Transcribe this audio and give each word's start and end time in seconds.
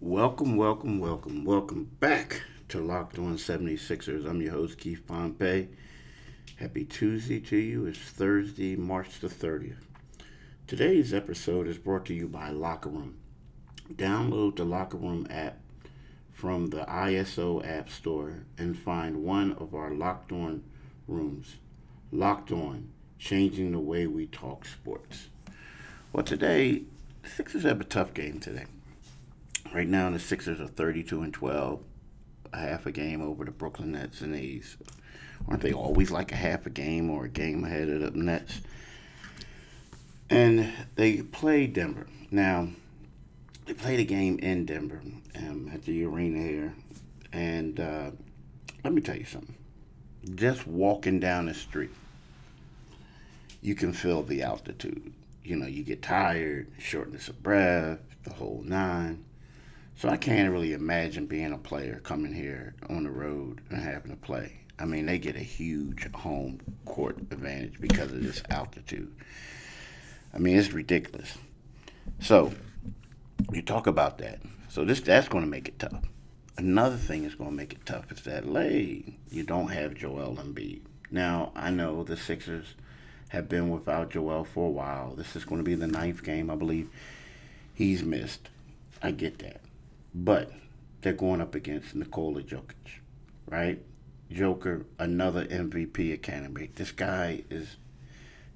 Welcome, 0.00 0.56
welcome, 0.56 0.98
welcome, 0.98 1.44
welcome 1.44 1.84
back 2.00 2.42
to 2.68 2.80
Locked 2.80 3.18
On 3.18 3.36
76ers. 3.36 4.28
I'm 4.28 4.42
your 4.42 4.52
host, 4.52 4.78
Keith 4.78 5.06
Pompey. 5.06 5.68
Happy 6.56 6.84
Tuesday 6.84 7.40
to 7.40 7.56
you. 7.56 7.86
It's 7.86 7.98
Thursday, 7.98 8.74
March 8.76 9.20
the 9.20 9.28
30th. 9.28 9.84
Today's 10.66 11.14
episode 11.14 11.68
is 11.68 11.78
brought 11.78 12.04
to 12.06 12.14
you 12.14 12.26
by 12.26 12.50
Locker 12.50 12.90
Room. 12.90 13.16
Download 13.90 14.56
the 14.56 14.64
Locker 14.64 14.96
Room 14.98 15.26
app 15.30 15.60
from 16.32 16.66
the 16.66 16.84
iOS 16.84 17.66
App 17.66 17.88
Store 17.88 18.44
and 18.58 18.76
find 18.76 19.22
one 19.24 19.52
of 19.52 19.74
our 19.74 19.92
Locked 19.92 20.32
On 20.32 20.64
rooms. 21.06 21.56
Locked 22.10 22.50
On, 22.50 22.90
changing 23.18 23.72
the 23.72 23.78
way 23.78 24.06
we 24.06 24.26
talk 24.26 24.66
sports. 24.66 25.28
Well, 26.12 26.24
today, 26.24 26.82
the 27.22 27.28
Sixers 27.30 27.62
have 27.62 27.80
a 27.80 27.84
tough 27.84 28.12
game 28.12 28.40
today. 28.40 28.66
Right 29.74 29.88
now, 29.88 30.08
the 30.08 30.20
Sixers 30.20 30.60
are 30.60 30.68
32 30.68 31.22
and 31.22 31.34
12, 31.34 31.80
a 32.52 32.56
half 32.56 32.86
a 32.86 32.92
game 32.92 33.20
over 33.20 33.44
the 33.44 33.50
Brooklyn 33.50 33.90
Nets 33.90 34.20
and 34.20 34.32
A's. 34.32 34.76
Aren't 35.48 35.62
they 35.62 35.72
always 35.72 36.12
like 36.12 36.30
a 36.30 36.36
half 36.36 36.64
a 36.64 36.70
game 36.70 37.10
or 37.10 37.24
a 37.24 37.28
game 37.28 37.64
ahead 37.64 37.88
of 37.88 38.00
the 38.00 38.10
Nets? 38.12 38.60
And 40.30 40.72
they 40.94 41.22
play 41.22 41.66
Denver. 41.66 42.06
Now, 42.30 42.68
they 43.66 43.74
played 43.74 43.98
a 43.98 44.04
game 44.04 44.38
in 44.38 44.64
Denver 44.64 45.02
um, 45.36 45.68
at 45.74 45.82
the 45.82 46.04
arena 46.04 46.38
here. 46.38 46.74
And 47.32 47.80
uh, 47.80 48.10
let 48.84 48.92
me 48.92 49.00
tell 49.00 49.16
you 49.16 49.24
something. 49.24 49.56
Just 50.36 50.68
walking 50.68 51.18
down 51.18 51.46
the 51.46 51.54
street, 51.54 51.90
you 53.60 53.74
can 53.74 53.92
feel 53.92 54.22
the 54.22 54.44
altitude. 54.44 55.12
You 55.42 55.56
know, 55.56 55.66
you 55.66 55.82
get 55.82 56.00
tired, 56.00 56.68
shortness 56.78 57.26
of 57.26 57.42
breath, 57.42 57.98
the 58.22 58.34
whole 58.34 58.62
nine. 58.64 59.24
So 59.96 60.08
I 60.08 60.16
can't 60.16 60.52
really 60.52 60.72
imagine 60.72 61.26
being 61.26 61.52
a 61.52 61.58
player 61.58 62.00
coming 62.02 62.32
here 62.32 62.74
on 62.90 63.04
the 63.04 63.10
road 63.10 63.60
and 63.70 63.80
having 63.80 64.10
to 64.10 64.16
play. 64.16 64.60
I 64.78 64.86
mean, 64.86 65.06
they 65.06 65.18
get 65.18 65.36
a 65.36 65.40
huge 65.40 66.10
home 66.12 66.60
court 66.84 67.18
advantage 67.30 67.80
because 67.80 68.12
of 68.12 68.22
this 68.22 68.42
altitude. 68.50 69.14
I 70.34 70.38
mean, 70.38 70.58
it's 70.58 70.72
ridiculous. 70.72 71.38
So 72.20 72.52
you 73.52 73.62
talk 73.62 73.86
about 73.86 74.18
that. 74.18 74.40
So 74.68 74.84
this 74.84 75.00
that's 75.00 75.28
going 75.28 75.44
to 75.44 75.50
make 75.50 75.68
it 75.68 75.78
tough. 75.78 76.02
Another 76.56 76.96
thing 76.96 77.22
that's 77.22 77.36
going 77.36 77.50
to 77.50 77.56
make 77.56 77.72
it 77.72 77.86
tough 77.86 78.10
is 78.10 78.22
that 78.22 78.48
lay 78.48 79.16
you 79.30 79.44
don't 79.44 79.68
have 79.68 79.94
Joel 79.94 80.36
Embiid. 80.36 80.82
Now 81.10 81.52
I 81.54 81.70
know 81.70 82.02
the 82.02 82.16
Sixers 82.16 82.74
have 83.28 83.48
been 83.48 83.70
without 83.70 84.10
Joel 84.10 84.44
for 84.44 84.66
a 84.66 84.70
while. 84.70 85.14
This 85.14 85.36
is 85.36 85.44
going 85.44 85.60
to 85.60 85.64
be 85.64 85.74
the 85.76 85.86
ninth 85.86 86.24
game, 86.24 86.50
I 86.50 86.56
believe. 86.56 86.88
He's 87.72 88.02
missed. 88.02 88.48
I 89.02 89.12
get 89.12 89.38
that. 89.38 89.60
But 90.14 90.52
they're 91.00 91.12
going 91.12 91.40
up 91.40 91.54
against 91.54 91.94
Nikola 91.94 92.42
Jokic, 92.42 93.00
right? 93.48 93.82
Joker, 94.30 94.86
another 94.98 95.44
MVP 95.46 96.22
candidate. 96.22 96.76
This 96.76 96.92
guy 96.92 97.44
is 97.50 97.76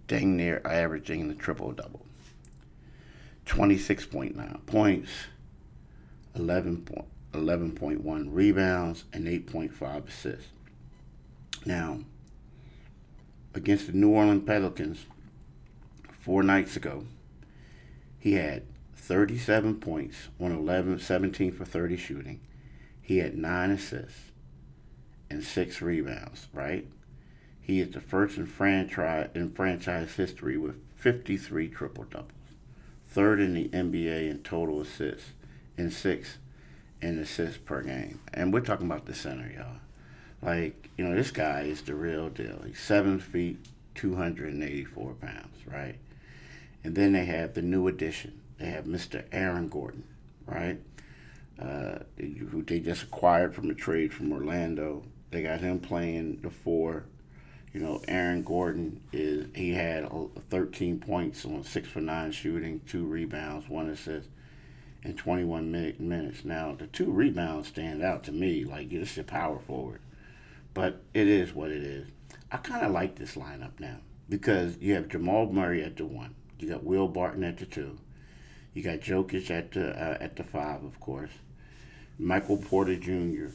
dang 0.06 0.36
near 0.36 0.62
averaging 0.64 1.29
the 1.29 1.34
triple 1.34 1.73
double. 1.73 2.06
26.9 3.47 4.67
points, 4.67 5.11
11 6.34 6.83
point, 6.83 7.06
11.1 7.33 8.29
rebounds, 8.31 9.05
and 9.12 9.27
8.5 9.27 10.09
assists. 10.09 10.48
Now, 11.64 12.01
against 13.55 13.86
the 13.86 13.92
New 13.92 14.11
Orleans 14.11 14.45
Pelicans 14.47 15.06
four 16.20 16.42
nights 16.42 16.77
ago, 16.77 17.05
he 18.19 18.34
had 18.34 18.62
37 18.98 19.80
points 19.80 20.28
on 20.38 20.52
11, 20.52 20.98
17 20.98 21.52
for 21.52 21.64
30 21.64 21.96
shooting. 21.96 22.41
He 23.00 23.18
had 23.18 23.38
nine 23.38 23.70
assists 23.70 24.32
and 25.30 25.42
six 25.42 25.80
rebounds, 25.80 26.48
right? 26.52 26.86
He 27.60 27.80
is 27.80 27.90
the 27.90 28.00
first 28.00 28.36
in 28.36 28.46
franchise, 28.46 29.30
in 29.34 29.52
franchise 29.52 30.14
history 30.14 30.56
with 30.56 30.77
53 30.96 31.68
triple 31.68 32.05
doubles, 32.05 32.33
third 33.08 33.40
in 33.40 33.55
the 33.55 33.68
NBA 33.68 34.30
in 34.30 34.40
total 34.42 34.80
assists, 34.80 35.33
and 35.77 35.92
sixth 35.92 36.39
in 37.00 37.18
assists 37.18 37.58
per 37.58 37.83
game. 37.83 38.20
And 38.34 38.52
we're 38.52 38.61
talking 38.61 38.86
about 38.86 39.06
the 39.06 39.14
center, 39.14 39.50
y'all. 39.50 39.80
Like, 40.42 40.90
you 40.96 41.05
know, 41.05 41.14
this 41.14 41.30
guy 41.30 41.62
is 41.62 41.83
the 41.83 41.94
real 41.94 42.28
deal. 42.28 42.62
He's 42.67 42.80
seven 42.80 43.18
feet, 43.18 43.58
284 43.94 45.14
pounds, 45.14 45.67
right? 45.67 45.96
And 46.84 46.94
then 46.94 47.12
they 47.12 47.24
have 47.24 47.55
the 47.55 47.62
new 47.62 47.89
addition, 47.89 48.40
they 48.58 48.67
have 48.67 48.85
Mr. 48.85 49.24
Aaron 49.33 49.69
Gordon, 49.69 50.05
right? 50.46 50.80
Uh, 51.61 51.98
who 52.17 52.63
they 52.63 52.80
just 52.80 53.05
acquired 53.05 53.55
from 53.55 53.70
a 53.70 53.74
trade 53.74 54.13
from 54.13 54.33
Orlando. 54.33 55.05
They 55.30 55.42
got 55.42 55.61
him 55.61 55.80
playing 55.80 56.41
the 56.42 56.51
four. 56.51 57.05
You 57.73 57.80
know, 57.80 58.01
Aaron 58.08 58.42
Gordon 58.42 59.01
is 59.13 59.48
he 59.55 59.73
had 59.73 60.08
13 60.51 61.01
points 61.01 61.45
on 61.45 61.63
six 61.64 61.89
for 61.89 62.01
nine 62.01 62.33
shooting, 62.33 62.80
two 62.86 63.05
rebounds, 63.05 63.68
one 63.68 63.91
assist, 63.91 64.29
in 65.02 65.14
21 65.14 65.70
minutes. 65.98 66.45
Now 66.45 66.74
the 66.79 66.86
two 66.86 67.11
rebounds 67.11 67.68
stand 67.68 68.02
out 68.02 68.24
to 68.24 68.33
me. 68.33 68.64
Like 68.64 68.91
this 68.91 69.13
is 69.13 69.18
a 69.18 69.24
power 69.24 69.58
forward, 69.58 70.01
but 70.74 71.02
it 71.14 71.29
is 71.29 71.55
what 71.55 71.70
it 71.70 71.83
is. 71.83 72.08
I 72.51 72.57
kind 72.57 72.85
of 72.85 72.92
like 72.92 73.17
this 73.17 73.35
lineup 73.35 73.79
now 73.79 73.98
because 74.29 74.79
you 74.79 74.95
have 74.95 75.08
Jamal 75.08 75.52
Murray 75.52 75.83
at 75.83 75.97
the 75.97 76.07
one, 76.07 76.35
you 76.58 76.68
got 76.68 76.85
Will 76.85 77.08
Barton 77.08 77.45
at 77.45 77.58
the 77.58 77.67
two, 77.67 77.98
you 78.78 78.84
got 78.84 79.00
Jokic 79.00 79.50
at 79.50 79.72
the 79.72 79.90
uh, 79.90 80.18
at 80.20 80.36
the 80.36 80.44
five, 80.44 80.84
of 80.84 81.00
course. 81.00 81.33
Michael 82.16 82.58
Porter 82.58 82.94
Jr. 82.94 83.46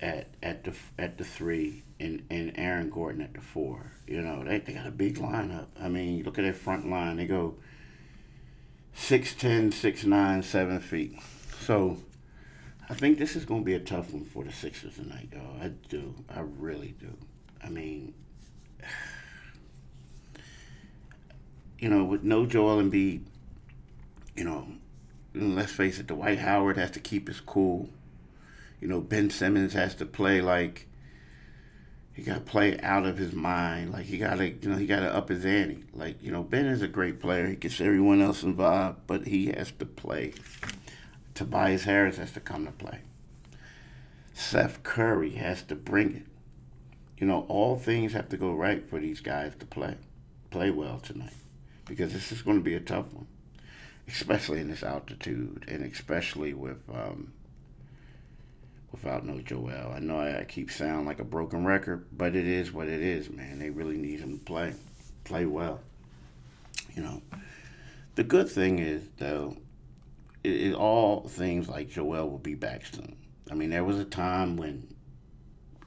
at 0.00 0.26
at 0.42 0.64
the 0.64 0.74
at 0.98 1.16
the 1.16 1.22
three, 1.22 1.84
and, 2.00 2.24
and 2.28 2.52
Aaron 2.56 2.90
Gordon 2.90 3.22
at 3.22 3.34
the 3.34 3.40
four. 3.40 3.92
You 4.08 4.20
know, 4.20 4.42
they, 4.42 4.58
they 4.58 4.72
got 4.72 4.88
a 4.88 4.90
big 4.90 5.18
lineup. 5.18 5.66
I 5.80 5.88
mean, 5.88 6.24
look 6.24 6.40
at 6.40 6.42
their 6.42 6.52
front 6.52 6.90
line. 6.90 7.18
They 7.18 7.26
go 7.26 7.54
6'10", 8.96 9.68
6'9", 9.68 10.42
7 10.42 10.80
feet. 10.80 11.16
So 11.60 11.98
I 12.90 12.94
think 12.94 13.18
this 13.18 13.36
is 13.36 13.44
going 13.44 13.60
to 13.60 13.64
be 13.64 13.74
a 13.74 13.80
tough 13.80 14.12
one 14.12 14.24
for 14.24 14.42
the 14.42 14.50
Sixers 14.50 14.96
tonight, 14.96 15.28
y'all. 15.32 15.62
I 15.62 15.68
do. 15.88 16.16
I 16.28 16.40
really 16.40 16.96
do. 16.98 17.16
I 17.64 17.68
mean, 17.68 18.12
you 21.78 21.88
know, 21.88 22.02
with 22.02 22.24
no 22.24 22.44
Joel 22.44 22.82
Embiid, 22.82 23.26
you 24.36 24.44
know, 24.44 24.66
let's 25.34 25.72
face 25.72 25.98
it, 25.98 26.06
Dwight 26.06 26.38
Howard 26.38 26.76
has 26.76 26.90
to 26.92 27.00
keep 27.00 27.28
his 27.28 27.40
cool. 27.40 27.88
You 28.80 28.88
know, 28.88 29.00
Ben 29.00 29.30
Simmons 29.30 29.74
has 29.74 29.94
to 29.96 30.06
play 30.06 30.40
like 30.40 30.88
he 32.14 32.22
got 32.22 32.34
to 32.34 32.40
play 32.40 32.78
out 32.80 33.06
of 33.06 33.16
his 33.16 33.32
mind. 33.32 33.92
Like 33.92 34.06
he 34.06 34.18
got 34.18 34.36
to, 34.36 34.50
you 34.50 34.68
know, 34.68 34.76
he 34.76 34.86
got 34.86 35.00
to 35.00 35.14
up 35.14 35.28
his 35.28 35.44
ante. 35.44 35.84
Like 35.94 36.22
you 36.22 36.32
know, 36.32 36.42
Ben 36.42 36.66
is 36.66 36.82
a 36.82 36.88
great 36.88 37.20
player. 37.20 37.46
He 37.46 37.56
gets 37.56 37.80
everyone 37.80 38.20
else 38.20 38.42
involved, 38.42 39.00
but 39.06 39.26
he 39.26 39.46
has 39.46 39.70
to 39.72 39.86
play. 39.86 40.34
Tobias 41.34 41.84
Harris 41.84 42.18
has 42.18 42.32
to 42.32 42.40
come 42.40 42.66
to 42.66 42.72
play. 42.72 43.00
Seth 44.34 44.82
Curry 44.82 45.30
has 45.32 45.62
to 45.64 45.74
bring 45.74 46.16
it. 46.16 46.26
You 47.18 47.26
know, 47.26 47.46
all 47.48 47.76
things 47.76 48.12
have 48.12 48.28
to 48.30 48.36
go 48.36 48.52
right 48.52 48.88
for 48.88 48.98
these 48.98 49.20
guys 49.20 49.52
to 49.60 49.66
play, 49.66 49.96
play 50.50 50.70
well 50.70 50.98
tonight, 50.98 51.34
because 51.86 52.12
this 52.12 52.32
is 52.32 52.42
going 52.42 52.58
to 52.58 52.64
be 52.64 52.74
a 52.74 52.80
tough 52.80 53.12
one 53.12 53.28
especially 54.08 54.60
in 54.60 54.68
this 54.68 54.82
altitude, 54.82 55.64
and 55.68 55.84
especially 55.84 56.54
with 56.54 56.78
um, 56.92 57.32
without 58.92 59.24
no 59.24 59.40
Joel. 59.40 59.92
I 59.94 59.98
know 59.98 60.20
I 60.20 60.44
keep 60.44 60.70
sounding 60.70 61.06
like 61.06 61.18
a 61.18 61.24
broken 61.24 61.64
record, 61.64 62.06
but 62.12 62.36
it 62.36 62.46
is 62.46 62.72
what 62.72 62.88
it 62.88 63.00
is, 63.00 63.30
man. 63.30 63.58
They 63.58 63.70
really 63.70 63.96
need 63.96 64.20
him 64.20 64.38
to 64.38 64.44
play, 64.44 64.74
play 65.24 65.46
well. 65.46 65.80
You 66.94 67.02
know, 67.02 67.22
the 68.14 68.24
good 68.24 68.48
thing 68.48 68.78
is 68.78 69.02
though, 69.18 69.56
it, 70.44 70.52
it 70.52 70.74
all 70.74 71.26
things 71.28 71.68
like 71.68 71.88
Joel 71.88 72.28
will 72.28 72.38
be 72.38 72.54
back 72.54 72.84
soon. 72.86 73.16
I 73.50 73.54
mean, 73.54 73.70
there 73.70 73.84
was 73.84 73.98
a 73.98 74.04
time 74.04 74.56
when 74.56 74.94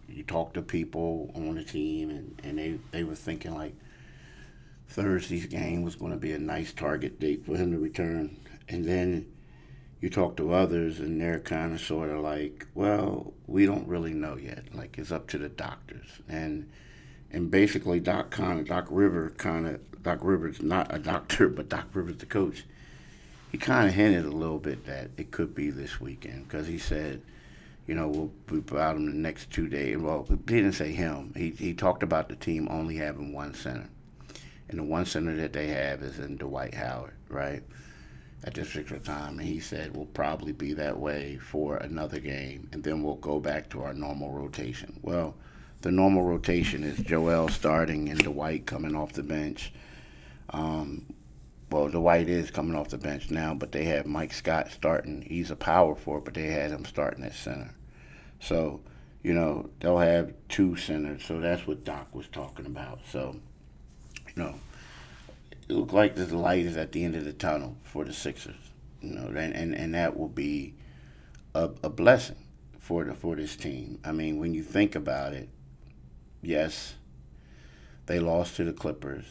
you 0.07 0.23
talk 0.23 0.53
to 0.53 0.61
people 0.61 1.31
on 1.35 1.55
the 1.55 1.63
team, 1.63 2.09
and, 2.09 2.39
and 2.43 2.57
they, 2.57 2.79
they 2.91 3.03
were 3.03 3.15
thinking 3.15 3.53
like, 3.53 3.75
Thursday's 4.87 5.45
game 5.45 5.83
was 5.83 5.95
going 5.95 6.11
to 6.11 6.17
be 6.17 6.31
a 6.31 6.39
nice 6.39 6.71
target 6.71 7.19
date 7.19 7.45
for 7.45 7.55
him 7.57 7.71
to 7.71 7.77
return. 7.77 8.37
And 8.67 8.85
then 8.85 9.25
you 10.01 10.09
talk 10.09 10.37
to 10.37 10.53
others, 10.53 10.99
and 10.99 11.19
they're 11.19 11.39
kind 11.39 11.73
of 11.73 11.81
sort 11.81 12.09
of 12.09 12.21
like, 12.21 12.67
well, 12.75 13.33
we 13.47 13.65
don't 13.65 13.87
really 13.87 14.13
know 14.13 14.37
yet. 14.37 14.65
Like 14.73 14.97
it's 14.97 15.11
up 15.11 15.27
to 15.29 15.37
the 15.37 15.49
doctors. 15.49 16.07
And 16.27 16.69
and 17.31 17.51
basically, 17.51 17.99
Doc 17.99 18.29
kind 18.29 18.59
of 18.59 18.67
Doc 18.67 18.87
River 18.89 19.33
kind 19.37 19.67
of 19.67 20.03
Doc 20.03 20.19
Rivers 20.21 20.61
not 20.61 20.93
a 20.93 20.99
doctor, 20.99 21.49
but 21.49 21.69
Doc 21.69 21.87
Rivers 21.93 22.17
the 22.17 22.25
coach. 22.25 22.65
He 23.51 23.57
kind 23.57 23.87
of 23.87 23.95
hinted 23.95 24.25
a 24.25 24.31
little 24.31 24.59
bit 24.59 24.85
that 24.85 25.11
it 25.17 25.31
could 25.31 25.55
be 25.55 25.69
this 25.69 26.01
weekend 26.01 26.47
because 26.47 26.67
he 26.67 26.77
said, 26.77 27.21
you 27.87 27.95
know, 27.95 28.09
we'll 28.09 28.31
be 28.47 28.57
about 28.57 28.97
him 28.97 29.05
the 29.05 29.13
next 29.13 29.49
two 29.49 29.69
days. 29.69 29.97
Well, 29.97 30.25
he 30.29 30.35
didn't 30.35 30.73
say 30.73 30.91
him. 30.91 31.33
He 31.35 31.51
he 31.51 31.73
talked 31.73 32.03
about 32.03 32.29
the 32.29 32.35
team 32.35 32.67
only 32.69 32.97
having 32.97 33.33
one 33.33 33.53
center 33.53 33.89
and 34.69 34.79
the 34.79 34.83
one 34.83 35.05
center 35.05 35.35
that 35.37 35.53
they 35.53 35.67
have 35.67 36.01
is 36.01 36.19
in 36.19 36.37
Dwight 36.37 36.73
Howard, 36.73 37.13
right? 37.29 37.63
at 38.45 38.53
this 38.53 38.69
particular 38.69 39.01
time, 39.01 39.39
and 39.39 39.47
he 39.47 39.59
said 39.59 39.95
we'll 39.95 40.05
probably 40.05 40.51
be 40.51 40.73
that 40.73 40.99
way 40.99 41.37
for 41.37 41.77
another 41.77 42.19
game, 42.19 42.69
and 42.71 42.83
then 42.83 43.01
we'll 43.01 43.15
go 43.15 43.39
back 43.39 43.69
to 43.69 43.81
our 43.81 43.93
normal 43.93 44.31
rotation. 44.31 44.99
Well, 45.01 45.35
the 45.81 45.91
normal 45.91 46.23
rotation 46.23 46.83
is 46.83 46.99
Joel 46.99 47.49
starting 47.49 48.09
and 48.09 48.19
Dwight 48.19 48.67
coming 48.67 48.95
off 48.95 49.13
the 49.13 49.23
bench. 49.23 49.73
Um, 50.51 51.07
well, 51.71 51.89
Dwight 51.89 52.29
is 52.29 52.51
coming 52.51 52.75
off 52.75 52.89
the 52.89 52.99
bench 52.99 53.31
now, 53.31 53.55
but 53.55 53.71
they 53.71 53.85
have 53.85 54.05
Mike 54.05 54.33
Scott 54.33 54.71
starting. 54.71 55.23
He's 55.23 55.49
a 55.49 55.55
power 55.55 55.95
forward, 55.95 56.25
but 56.25 56.35
they 56.35 56.47
had 56.47 56.69
him 56.69 56.85
starting 56.85 57.23
at 57.23 57.33
center. 57.33 57.73
So, 58.39 58.81
you 59.23 59.33
know, 59.33 59.71
they'll 59.79 59.97
have 59.97 60.33
two 60.49 60.75
centers. 60.75 61.23
So 61.23 61.39
that's 61.39 61.65
what 61.65 61.83
Doc 61.83 62.13
was 62.13 62.27
talking 62.27 62.67
about. 62.67 62.99
So, 63.11 63.37
you 64.35 64.43
know, 64.43 64.55
it 65.67 65.73
looks 65.73 65.93
like 65.93 66.15
the 66.15 66.35
light 66.35 66.65
is 66.65 66.77
at 66.77 66.91
the 66.91 67.03
end 67.03 67.15
of 67.15 67.25
the 67.25 67.33
tunnel 67.33 67.77
for 67.83 68.03
the 68.05 68.13
Sixers. 68.13 68.55
You 69.01 69.15
know, 69.15 69.27
and, 69.27 69.55
and, 69.55 69.75
and 69.75 69.93
that 69.93 70.17
will 70.17 70.29
be 70.29 70.73
a, 71.53 71.69
a 71.83 71.89
blessing 71.89 72.37
for 72.79 73.03
the 73.03 73.13
for 73.13 73.35
this 73.35 73.55
team. 73.55 73.99
I 74.03 74.11
mean, 74.11 74.39
when 74.39 74.53
you 74.53 74.63
think 74.63 74.95
about 74.95 75.33
it, 75.33 75.49
yes, 76.41 76.95
they 78.05 78.19
lost 78.19 78.55
to 78.57 78.63
the 78.63 78.73
Clippers. 78.73 79.25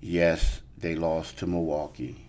Yes, 0.00 0.60
they 0.76 0.94
lost 0.94 1.38
to 1.38 1.46
Milwaukee. 1.46 2.26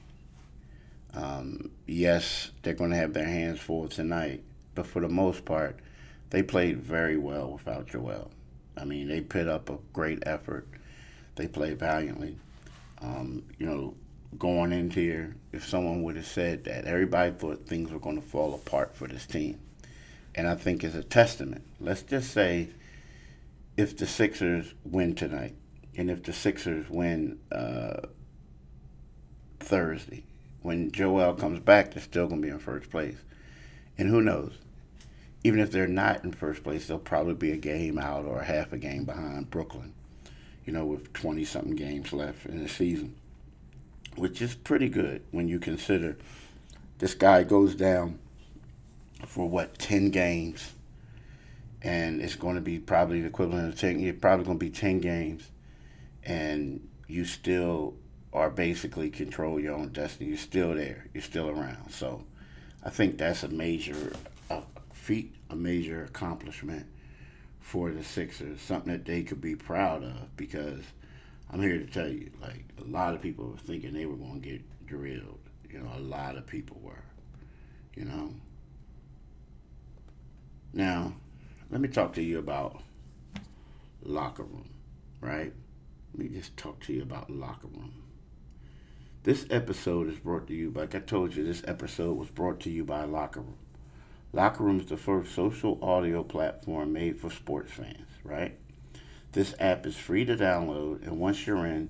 Um, 1.14 1.72
yes, 1.86 2.52
they're 2.62 2.74
going 2.74 2.92
to 2.92 2.98
have 2.98 3.14
their 3.14 3.28
hands 3.28 3.60
full 3.60 3.88
tonight, 3.88 4.44
but 4.76 4.86
for 4.86 5.02
the 5.02 5.10
most 5.10 5.46
part, 5.46 5.80
they 6.30 6.44
played 6.44 6.82
very 6.82 7.18
well 7.18 7.52
without 7.54 7.88
Joel. 7.88 8.32
I 8.78 8.84
mean, 8.84 9.08
they 9.08 9.22
put 9.22 9.48
up 9.48 9.70
a 9.70 9.78
great 9.94 10.24
effort. 10.26 10.68
They 11.36 11.48
played 11.48 11.80
valiantly. 11.80 12.38
Um, 13.02 13.44
you 13.58 13.66
know, 13.66 13.96
going 14.38 14.72
into 14.72 15.00
here, 15.00 15.36
if 15.52 15.68
someone 15.68 16.04
would 16.04 16.16
have 16.16 16.26
said 16.26 16.64
that, 16.66 16.86
everybody 16.86 17.32
thought 17.32 17.66
things 17.68 17.92
were 17.92 18.00
going 18.00 18.22
to 18.22 18.28
fall 18.28 18.54
apart 18.54 18.96
for 18.96 19.08
this 19.08 19.26
team. 19.26 19.60
And 20.34 20.48
I 20.48 20.56
think 20.56 20.84
it's 20.84 20.96
a 20.96 21.04
testament. 21.04 21.64
Let's 21.80 22.02
just 22.02 22.32
say 22.32 22.70
if 23.78 23.98
the 23.98 24.08
Sixers 24.08 24.74
win 24.84 25.16
tonight, 25.16 25.56
and 25.98 26.10
if 26.10 26.24
the 26.24 26.34
Sixers 26.34 26.90
win 26.90 27.40
uh, 27.52 28.02
Thursday, 29.60 30.24
when 30.62 30.92
Joel 30.92 31.34
comes 31.34 31.60
back, 31.60 31.94
they're 31.94 32.04
still 32.04 32.28
going 32.28 32.42
to 32.42 32.48
be 32.48 32.52
in 32.52 32.60
first 32.60 32.90
place. 32.90 33.18
And 33.98 34.10
who 34.10 34.22
knows? 34.22 34.54
Even 35.44 35.60
if 35.60 35.72
they're 35.72 35.88
not 35.88 36.24
in 36.24 36.32
first 36.32 36.64
place, 36.64 36.88
they'll 36.88 36.98
probably 36.98 37.36
be 37.36 37.52
a 37.52 37.58
game 37.58 38.00
out 38.00 38.26
or 38.26 38.42
half 38.42 38.74
a 38.74 38.78
game 38.78 39.06
behind 39.06 39.50
Brooklyn, 39.50 39.94
you 40.66 40.74
know, 40.74 40.86
with 40.86 41.14
20 41.14 41.46
something 41.46 41.76
games 41.76 42.12
left 42.14 42.46
in 42.46 42.62
the 42.62 42.70
season, 42.70 43.16
which 44.16 44.42
is 44.42 44.56
pretty 44.56 44.90
good 44.90 45.24
when 45.32 45.48
you 45.48 45.60
consider 45.60 46.18
this 47.00 47.14
guy 47.14 47.44
goes 47.44 47.76
down 47.76 48.20
for 49.26 49.48
what, 49.50 49.78
10 49.78 50.10
games? 50.12 50.72
And 51.82 52.22
it's 52.22 52.36
going 52.36 52.56
to 52.56 52.62
be 52.62 52.80
probably 52.80 53.22
the 53.22 53.28
equivalent 53.28 53.74
of 53.74 53.80
10 53.80 54.00
it's 54.00 54.20
probably 54.20 54.46
going 54.46 54.58
to 54.58 54.66
be 54.66 54.72
10 54.72 55.00
games. 55.00 55.50
And 56.24 56.88
you 57.08 57.26
still 57.26 57.94
are 58.34 58.50
basically 58.50 59.12
control 59.12 59.60
your 59.60 59.76
own 59.76 59.90
destiny. 59.90 60.30
You're 60.30 60.38
still 60.40 60.74
there. 60.74 61.06
You're 61.14 61.22
still 61.22 61.50
around. 61.50 61.92
So 61.92 62.24
i 62.86 62.90
think 62.90 63.18
that's 63.18 63.44
a 63.44 63.50
major 63.50 64.14
feat 64.94 65.36
a 65.50 65.56
major 65.56 66.04
accomplishment 66.06 66.86
for 67.66 67.90
the 67.90 68.04
sixers 68.04 68.62
something 68.62 68.92
that 68.92 69.06
they 69.06 69.24
could 69.24 69.42
be 69.42 69.56
proud 69.56 70.04
of 70.04 70.38
because 70.38 70.82
i'm 71.52 71.62
here 71.62 71.80
to 71.80 71.88
tell 71.88 72.08
you 72.08 72.30
like 72.40 72.64
a 72.80 72.84
lot 72.90 73.16
of 73.16 73.22
people 73.22 73.46
were 73.46 73.58
thinking 73.58 73.94
they 73.94 74.06
were 74.06 74.16
going 74.16 74.40
to 74.40 74.50
get 74.50 74.86
drilled 74.86 75.40
you 75.70 75.80
know 75.80 75.90
a 75.96 76.00
lot 76.00 76.38
of 76.38 76.46
people 76.46 76.80
were 76.84 77.04
you 77.96 78.06
know 78.06 78.30
now 80.74 81.12
let 81.72 81.82
me 81.82 81.88
talk 81.88 82.14
to 82.14 82.22
you 82.22 82.38
about 82.38 82.84
locker 84.06 84.44
room, 84.44 84.70
right? 85.20 85.52
Let 86.14 86.20
me 86.20 86.30
just 86.30 86.56
talk 86.56 86.80
to 86.82 86.94
you 86.94 87.02
about 87.02 87.30
locker 87.30 87.68
room. 87.68 88.04
This 89.24 89.46
episode 89.50 90.08
is 90.10 90.20
brought 90.20 90.48
to 90.48 90.54
you, 90.54 90.72
like 90.72 90.94
I 90.94 91.00
told 91.00 91.36
you, 91.36 91.44
this 91.44 91.64
episode 91.68 92.14
was 92.18 92.30
brought 92.30 92.60
to 92.62 92.70
you 92.70 92.86
by 92.86 93.06
Locker 93.06 93.42
Room. 93.42 93.58
Locker 94.36 94.66
Room 94.66 94.82
is 94.82 94.88
the 94.88 94.98
first 94.98 95.34
social 95.34 95.80
audio 95.82 96.22
platform 96.22 96.92
made 96.92 97.18
for 97.18 97.30
sports 97.30 97.72
fans, 97.72 98.10
right? 98.22 98.58
This 99.32 99.56
app 99.62 99.86
is 99.86 99.96
free 99.96 100.26
to 100.26 100.36
download, 100.36 101.04
and 101.04 101.22
once 101.22 101.48
you're 101.48 101.66
in, 101.66 101.88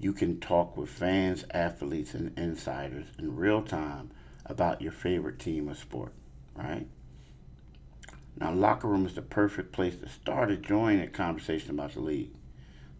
you 0.00 0.14
can 0.14 0.40
talk 0.40 0.74
with 0.74 0.88
fans, 0.88 1.44
athletes, 1.50 2.14
and 2.14 2.36
insiders 2.38 3.04
in 3.18 3.36
real 3.36 3.60
time 3.60 4.10
about 4.46 4.80
your 4.80 4.90
favorite 4.90 5.38
team 5.38 5.68
or 5.68 5.74
sport, 5.74 6.14
right? 6.54 6.86
Now, 8.40 8.54
locker 8.54 8.88
room 8.88 9.04
is 9.04 9.14
the 9.14 9.20
perfect 9.20 9.72
place 9.72 9.96
to 9.96 10.08
start 10.08 10.50
a 10.50 10.56
join 10.56 10.98
a 10.98 11.08
conversation 11.08 11.72
about 11.72 11.92
the 11.92 12.00
league. 12.00 12.32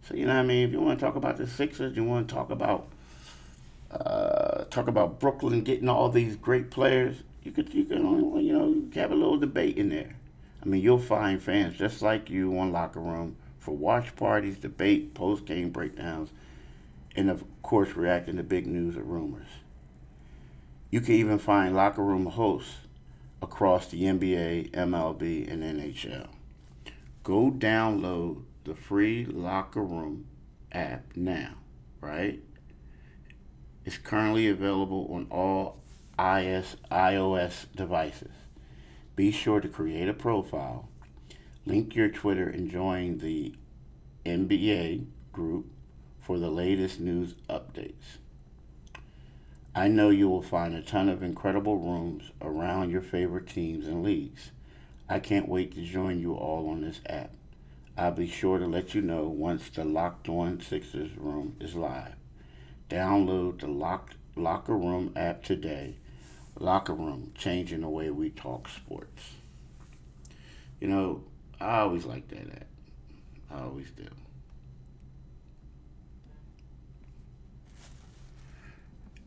So 0.03 0.13
you 0.13 0.27
know 0.27 0.35
what 0.35 0.41
I 0.41 0.43
mean. 0.43 0.67
If 0.67 0.71
you 0.71 0.81
want 0.81 0.99
to 0.99 1.03
talk 1.03 1.15
about 1.15 1.37
the 1.37 1.47
Sixers, 1.47 1.95
you 1.95 2.03
want 2.03 2.27
to 2.27 2.35
talk 2.35 2.51
about 2.51 2.89
uh, 3.89 4.65
talk 4.65 4.87
about 4.87 5.19
Brooklyn 5.19 5.63
getting 5.63 5.89
all 5.89 6.09
these 6.09 6.35
great 6.35 6.69
players. 6.69 7.23
You 7.43 7.51
could 7.51 7.73
you 7.73 7.85
can 7.85 8.01
you 8.43 8.53
know 8.53 8.83
have 8.95 9.11
a 9.11 9.15
little 9.15 9.37
debate 9.37 9.77
in 9.77 9.89
there. 9.89 10.15
I 10.61 10.65
mean, 10.65 10.81
you'll 10.81 10.99
find 10.99 11.41
fans 11.41 11.77
just 11.77 12.01
like 12.01 12.29
you 12.29 12.57
on 12.57 12.71
locker 12.71 12.99
room 12.99 13.35
for 13.59 13.75
watch 13.75 14.15
parties, 14.15 14.57
debate, 14.57 15.13
post 15.13 15.45
game 15.45 15.69
breakdowns, 15.69 16.29
and 17.15 17.29
of 17.29 17.43
course 17.61 17.95
reacting 17.95 18.37
to 18.37 18.43
big 18.43 18.67
news 18.67 18.95
or 18.95 19.03
rumors. 19.03 19.47
You 20.89 21.01
can 21.01 21.15
even 21.15 21.39
find 21.39 21.75
locker 21.75 22.03
room 22.03 22.27
hosts 22.27 22.75
across 23.41 23.87
the 23.87 24.03
NBA, 24.03 24.71
MLB, 24.71 25.51
and 25.51 25.63
NHL. 25.63 26.27
Go 27.23 27.51
download 27.51 28.43
the 28.63 28.73
free 28.73 29.25
Locker 29.25 29.83
Room 29.83 30.25
app 30.71 31.03
now, 31.15 31.55
right? 31.99 32.39
It's 33.85 33.97
currently 33.97 34.47
available 34.47 35.09
on 35.11 35.27
all 35.29 35.82
IS, 36.19 36.77
iOS 36.91 37.65
devices. 37.75 38.31
Be 39.15 39.31
sure 39.31 39.59
to 39.59 39.67
create 39.67 40.07
a 40.07 40.13
profile, 40.13 40.87
link 41.65 41.95
your 41.95 42.09
Twitter, 42.09 42.47
and 42.47 42.69
join 42.69 43.17
the 43.17 43.53
NBA 44.25 45.05
group 45.31 45.65
for 46.21 46.39
the 46.39 46.49
latest 46.49 46.99
news 46.99 47.35
updates. 47.49 48.17
I 49.75 49.87
know 49.87 50.09
you 50.09 50.29
will 50.29 50.43
find 50.43 50.75
a 50.75 50.81
ton 50.81 51.09
of 51.09 51.23
incredible 51.23 51.77
rooms 51.77 52.31
around 52.41 52.91
your 52.91 53.01
favorite 53.01 53.47
teams 53.47 53.87
and 53.87 54.03
leagues. 54.03 54.51
I 55.09 55.19
can't 55.19 55.49
wait 55.49 55.73
to 55.73 55.81
join 55.83 56.19
you 56.19 56.35
all 56.35 56.69
on 56.69 56.81
this 56.81 57.01
app. 57.07 57.31
I'll 57.97 58.11
be 58.11 58.27
sure 58.27 58.59
to 58.59 58.67
let 58.67 58.93
you 58.93 59.01
know 59.01 59.23
once 59.23 59.69
the 59.69 59.83
Locked 59.83 60.29
On 60.29 60.61
Sixers 60.61 61.17
room 61.17 61.55
is 61.59 61.75
live. 61.75 62.15
Download 62.89 63.59
the 63.59 63.67
Locked 63.67 64.15
Locker 64.35 64.77
Room 64.77 65.11
app 65.15 65.43
today. 65.43 65.95
Locker 66.63 66.93
Room, 66.93 67.33
changing 67.35 67.81
the 67.81 67.89
way 67.89 68.09
we 68.09 68.29
talk 68.29 68.69
sports. 68.69 69.33
You 70.79 70.87
know, 70.87 71.23
I 71.59 71.79
always 71.79 72.05
like 72.05 72.29
that 72.29 72.49
app. 72.55 72.67
I 73.51 73.63
always 73.63 73.91
do. 73.91 74.07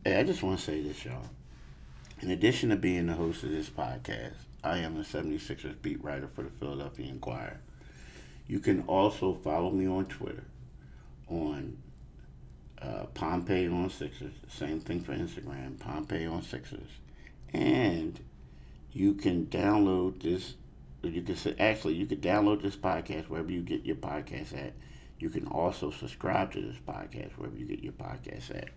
Hey, 0.03 0.19
I 0.19 0.23
just 0.23 0.41
want 0.41 0.57
to 0.57 0.65
say 0.65 0.81
this, 0.81 1.05
y'all. 1.05 1.29
In 2.21 2.31
addition 2.31 2.69
to 2.69 2.75
being 2.75 3.05
the 3.05 3.13
host 3.13 3.43
of 3.43 3.51
this 3.51 3.69
podcast, 3.69 4.33
I 4.63 4.79
am 4.79 4.97
the 4.97 5.03
76ers 5.03 5.79
beat 5.79 6.03
writer 6.03 6.27
for 6.27 6.41
the 6.41 6.49
Philadelphia 6.49 7.07
Inquirer. 7.07 7.59
You 8.47 8.59
can 8.59 8.81
also 8.87 9.35
follow 9.35 9.69
me 9.69 9.85
on 9.85 10.05
Twitter 10.05 10.45
on 11.29 11.77
uh, 12.81 13.05
Pompey 13.13 13.67
on 13.67 13.91
Sixers. 13.91 14.33
Same 14.47 14.79
thing 14.79 15.01
for 15.01 15.13
Instagram, 15.13 15.77
Pompey 15.77 16.25
on 16.25 16.41
Sixers. 16.41 16.89
And 17.53 18.19
you 18.91 19.13
can 19.13 19.45
download 19.47 20.21
this. 20.21 20.55
You 21.03 21.21
can 21.21 21.59
actually 21.59 21.93
you 21.93 22.05
can 22.05 22.19
download 22.19 22.61
this 22.61 22.75
podcast 22.75 23.29
wherever 23.29 23.51
you 23.51 23.61
get 23.61 23.85
your 23.85 23.95
podcast 23.95 24.53
at. 24.57 24.73
You 25.19 25.29
can 25.29 25.47
also 25.47 25.89
subscribe 25.91 26.51
to 26.53 26.61
this 26.61 26.77
podcast 26.87 27.31
wherever 27.37 27.57
you 27.57 27.65
get 27.65 27.79
your 27.79 27.93
podcast 27.93 28.55
at. 28.55 28.69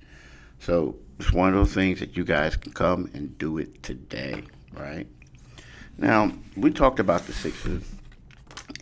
So 0.58 0.96
it's 1.18 1.32
one 1.32 1.48
of 1.48 1.54
those 1.54 1.72
things 1.72 2.00
that 2.00 2.16
you 2.16 2.24
guys 2.24 2.56
can 2.56 2.72
come 2.72 3.10
and 3.14 3.36
do 3.38 3.58
it 3.58 3.82
today, 3.82 4.44
right? 4.74 5.06
Now 5.96 6.32
we 6.56 6.70
talked 6.70 7.00
about 7.00 7.26
the 7.26 7.32
Sixers, 7.32 7.82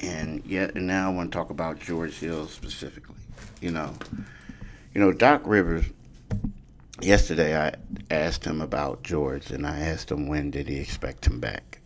and 0.01 0.45
yet 0.45 0.75
and 0.75 0.87
now 0.87 1.11
I 1.11 1.15
want 1.15 1.33
to 1.33 1.39
talk 1.39 1.51
about 1.51 1.79
George 1.79 2.15
Hill 2.19 2.49
specifically. 2.49 3.17
You 3.61 3.71
know, 3.71 3.95
you 4.95 5.01
know 5.01 5.13
Doc 5.13 5.43
Rivers. 5.45 5.87
Yesterday 7.01 7.57
I 7.57 7.75
asked 8.11 8.45
him 8.45 8.61
about 8.61 9.05
George, 9.05 9.51
and 9.51 9.67
I 9.67 9.79
asked 9.79 10.11
him 10.11 10.27
when 10.27 10.51
did 10.51 10.69
he 10.69 10.79
expect 10.79 11.27
him 11.27 11.39
back. 11.39 11.79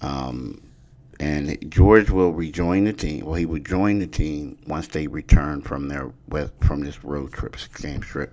Um, 0.00 0.62
and 1.18 1.58
George 1.70 2.10
will 2.10 2.32
rejoin 2.32 2.84
the 2.84 2.92
team. 2.92 3.24
Well, 3.24 3.34
he 3.34 3.46
will 3.46 3.60
join 3.60 3.98
the 3.98 4.06
team 4.06 4.58
once 4.66 4.88
they 4.88 5.06
return 5.06 5.62
from 5.62 5.88
their 5.88 6.12
from 6.60 6.80
this 6.80 7.04
road 7.04 7.32
trip, 7.32 7.56
game 7.80 8.00
trip 8.00 8.32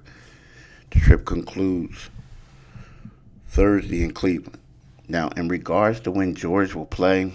The 0.91 1.00
trip 1.00 1.25
concludes 1.25 2.10
Thursday 3.48 4.03
in 4.03 4.12
Cleveland. 4.12 4.60
Now, 5.08 5.29
in 5.29 5.48
regards 5.48 6.00
to 6.01 6.12
when 6.12 6.36
George 6.36 6.75
will 6.75 6.86
play, 6.86 7.31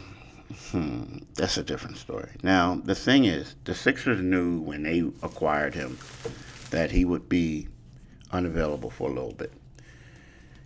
hmm, 0.71 1.19
that's 1.35 1.57
a 1.57 1.65
different 1.65 1.99
story. 1.99 2.31
Now, 2.43 2.81
the 2.85 2.95
thing 2.95 3.25
is, 3.25 3.57
the 3.65 3.75
Sixers 3.75 4.21
knew 4.21 4.61
when 4.61 4.85
they 4.85 5.01
acquired 5.23 5.75
him 5.75 5.99
that 6.71 6.93
he 6.93 7.05
would 7.05 7.29
be 7.29 7.69
unavailable 8.35 8.91
for 8.91 9.09
a 9.09 9.13
little 9.13 9.33
bit. 9.33 9.53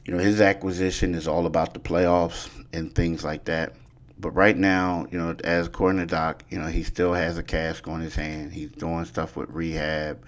You 0.05 0.15
know, 0.15 0.19
his 0.19 0.41
acquisition 0.41 1.15
is 1.15 1.29
all 1.29 1.47
about 1.47 1.75
the 1.75 1.81
playoffs 1.81 2.49
and 2.73 2.95
things 2.95 3.23
like 3.23 3.45
that. 3.45 3.75
But 4.19 4.31
right 4.31 4.57
now, 4.57 5.07
you 5.13 5.19
know, 5.19 5.37
as 5.45 5.69
according 5.69 6.01
to 6.01 6.07
Doc, 6.07 6.43
you 6.49 6.59
know, 6.59 6.67
he 6.67 6.83
still 6.83 7.13
has 7.13 7.39
a 7.39 7.43
cask 7.43 7.87
on 7.87 8.01
his 8.01 8.15
hand. 8.15 8.53
He's 8.53 8.71
doing 8.73 9.05
stuff 9.05 9.37
with 9.37 9.51
rehab, 9.51 10.25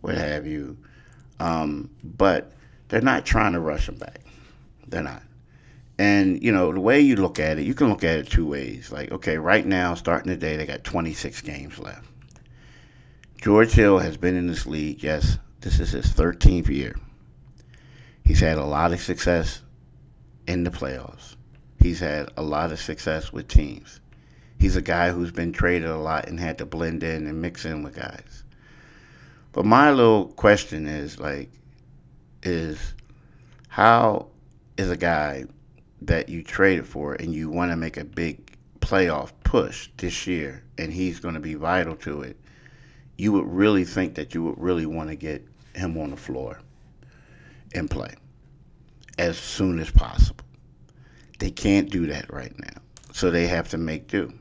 what 0.00 0.16
have 0.16 0.46
you. 0.46 0.76
Um, 1.38 1.90
but 2.02 2.52
they're 2.88 3.02
not 3.02 3.24
trying 3.24 3.52
to 3.52 3.60
rush 3.60 3.88
him 3.88 3.96
back. 3.96 4.20
They're 4.88 5.02
not. 5.02 5.22
And, 5.98 6.42
you 6.42 6.50
know, 6.50 6.72
the 6.72 6.80
way 6.80 7.00
you 7.00 7.14
look 7.16 7.38
at 7.38 7.58
it, 7.58 7.64
you 7.64 7.74
can 7.74 7.88
look 7.88 8.02
at 8.02 8.18
it 8.18 8.28
two 8.28 8.46
ways. 8.46 8.90
Like, 8.90 9.12
okay, 9.12 9.38
right 9.38 9.64
now, 9.64 9.94
starting 9.94 10.32
today, 10.32 10.56
they 10.56 10.66
got 10.66 10.82
26 10.82 11.40
games 11.42 11.78
left. 11.78 12.08
George 13.36 13.72
Hill 13.72 13.98
has 13.98 14.16
been 14.16 14.34
in 14.34 14.46
this 14.46 14.66
league, 14.66 15.02
yes, 15.02 15.38
this 15.64 15.80
is 15.80 15.92
his 15.92 16.12
13th 16.12 16.68
year. 16.68 16.94
He's 18.22 18.40
had 18.40 18.58
a 18.58 18.64
lot 18.66 18.92
of 18.92 19.00
success 19.00 19.62
in 20.46 20.62
the 20.62 20.70
playoffs. 20.70 21.36
He's 21.80 22.00
had 22.00 22.28
a 22.36 22.42
lot 22.42 22.70
of 22.70 22.78
success 22.78 23.32
with 23.32 23.48
teams. 23.48 24.00
He's 24.58 24.76
a 24.76 24.82
guy 24.82 25.10
who's 25.10 25.32
been 25.32 25.52
traded 25.52 25.88
a 25.88 25.96
lot 25.96 26.28
and 26.28 26.38
had 26.38 26.58
to 26.58 26.66
blend 26.66 27.02
in 27.02 27.26
and 27.26 27.40
mix 27.40 27.64
in 27.64 27.82
with 27.82 27.96
guys. 27.96 28.44
But 29.52 29.64
my 29.64 29.90
little 29.90 30.26
question 30.26 30.86
is 30.86 31.18
like, 31.18 31.50
is 32.42 32.92
how 33.68 34.26
is 34.76 34.90
a 34.90 34.98
guy 34.98 35.46
that 36.02 36.28
you 36.28 36.42
traded 36.42 36.86
for 36.86 37.14
and 37.14 37.32
you 37.32 37.48
want 37.48 37.70
to 37.70 37.76
make 37.76 37.96
a 37.96 38.04
big 38.04 38.58
playoff 38.80 39.32
push 39.44 39.88
this 39.96 40.26
year 40.26 40.62
and 40.76 40.92
he's 40.92 41.20
going 41.20 41.34
to 41.34 41.40
be 41.40 41.54
vital 41.54 41.96
to 41.96 42.20
it, 42.20 42.38
you 43.16 43.32
would 43.32 43.46
really 43.46 43.86
think 43.86 44.14
that 44.16 44.34
you 44.34 44.42
would 44.42 44.58
really 44.58 44.84
want 44.84 45.08
to 45.08 45.16
get 45.16 45.42
him 45.74 45.98
on 45.98 46.10
the 46.10 46.16
floor 46.16 46.60
and 47.74 47.90
play 47.90 48.14
as 49.18 49.38
soon 49.38 49.78
as 49.78 49.90
possible. 49.90 50.44
They 51.38 51.50
can't 51.50 51.90
do 51.90 52.06
that 52.06 52.32
right 52.32 52.56
now. 52.58 52.80
So 53.12 53.30
they 53.30 53.46
have 53.46 53.68
to 53.70 53.78
make 53.78 54.08
do. 54.08 54.32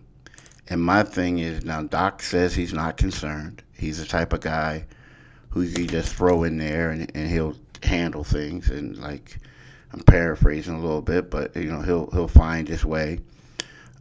And 0.69 0.81
my 0.81 1.03
thing 1.03 1.39
is 1.39 1.65
now 1.65 1.83
Doc 1.83 2.21
says 2.21 2.55
he's 2.55 2.73
not 2.73 2.97
concerned. 2.97 3.61
He's 3.77 3.99
the 3.99 4.05
type 4.05 4.33
of 4.33 4.41
guy 4.41 4.85
who 5.49 5.61
you 5.61 5.85
just 5.85 6.15
throw 6.15 6.43
in 6.43 6.57
there 6.57 6.91
and, 6.91 7.11
and 7.15 7.29
he'll 7.29 7.55
handle 7.83 8.23
things 8.23 8.69
and 8.69 8.97
like 8.97 9.37
I'm 9.91 9.99
paraphrasing 10.01 10.73
a 10.73 10.79
little 10.79 11.01
bit, 11.01 11.29
but 11.29 11.55
you 11.55 11.65
know 11.71 11.81
he'll 11.81 12.09
he'll 12.11 12.27
find 12.27 12.67
his 12.67 12.83
way. 12.83 13.19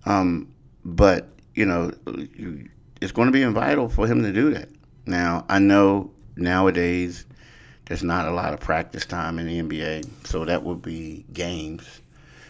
Um, 0.07 0.53
but 0.85 1.29
you 1.55 1.67
know, 1.67 1.93
you, 2.07 2.69
it's 3.01 3.13
going 3.13 3.27
to 3.27 3.33
be 3.33 3.45
vital 3.45 3.89
for 3.89 4.07
him 4.07 4.23
to 4.23 4.33
do 4.33 4.55
that. 4.55 4.71
Now 5.05 5.45
I 5.49 5.59
know 5.59 6.11
nowadays 6.37 7.25
there's 7.87 8.03
not 8.03 8.27
a 8.27 8.31
lot 8.31 8.55
of 8.55 8.61
practice 8.61 9.05
time 9.05 9.39
in 9.39 9.47
the 9.47 9.61
NBA, 9.61 10.27
so 10.27 10.45
that 10.45 10.63
would 10.63 10.83
be 10.83 11.25
games. 11.33 12.01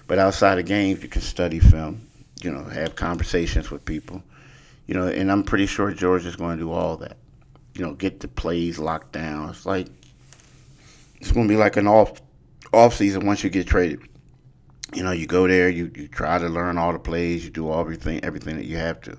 But 0.07 0.19
outside 0.19 0.59
of 0.59 0.67
games, 0.67 1.03
you 1.03 1.09
can 1.09 1.23
study 1.23 1.59
film, 1.59 2.07
you 2.43 2.51
know, 2.51 2.65
have 2.65 2.97
conversations 2.97 3.71
with 3.71 3.85
people, 3.85 4.23
you 4.87 4.95
know, 4.95 5.07
and 5.07 5.33
I'm 5.33 5.43
pretty 5.43 5.67
sure 5.67 5.93
George 5.93 6.27
is 6.27 6.37
going 6.37 6.59
to 6.59 6.63
do 6.63 6.73
all 6.73 6.97
that. 6.99 7.17
You 7.75 7.85
know, 7.85 7.95
get 7.95 8.21
the 8.21 8.29
plays 8.29 8.79
locked 8.79 9.13
down. 9.13 9.49
It's 9.49 9.65
like 9.65 9.89
it's 11.21 11.33
going 11.33 11.49
to 11.49 11.53
be 11.53 11.59
like 11.59 11.77
an 11.77 11.87
off 11.87 12.21
off 12.73 12.95
season 12.95 13.27
once 13.27 13.43
you 13.43 13.49
get 13.49 13.67
traded. 13.67 14.01
You 14.93 15.03
know, 15.03 15.13
you 15.13 15.27
go 15.27 15.49
there, 15.49 15.71
you, 15.71 15.91
you 15.95 16.09
try 16.09 16.39
to 16.39 16.49
learn 16.49 16.77
all 16.77 16.93
the 16.93 16.99
plays, 16.99 17.45
you 17.45 17.51
do 17.51 17.71
all 17.71 17.81
everything 17.81 18.23
everything 18.23 18.57
that 18.57 18.67
you 18.67 18.77
have 18.77 19.01
to. 19.03 19.17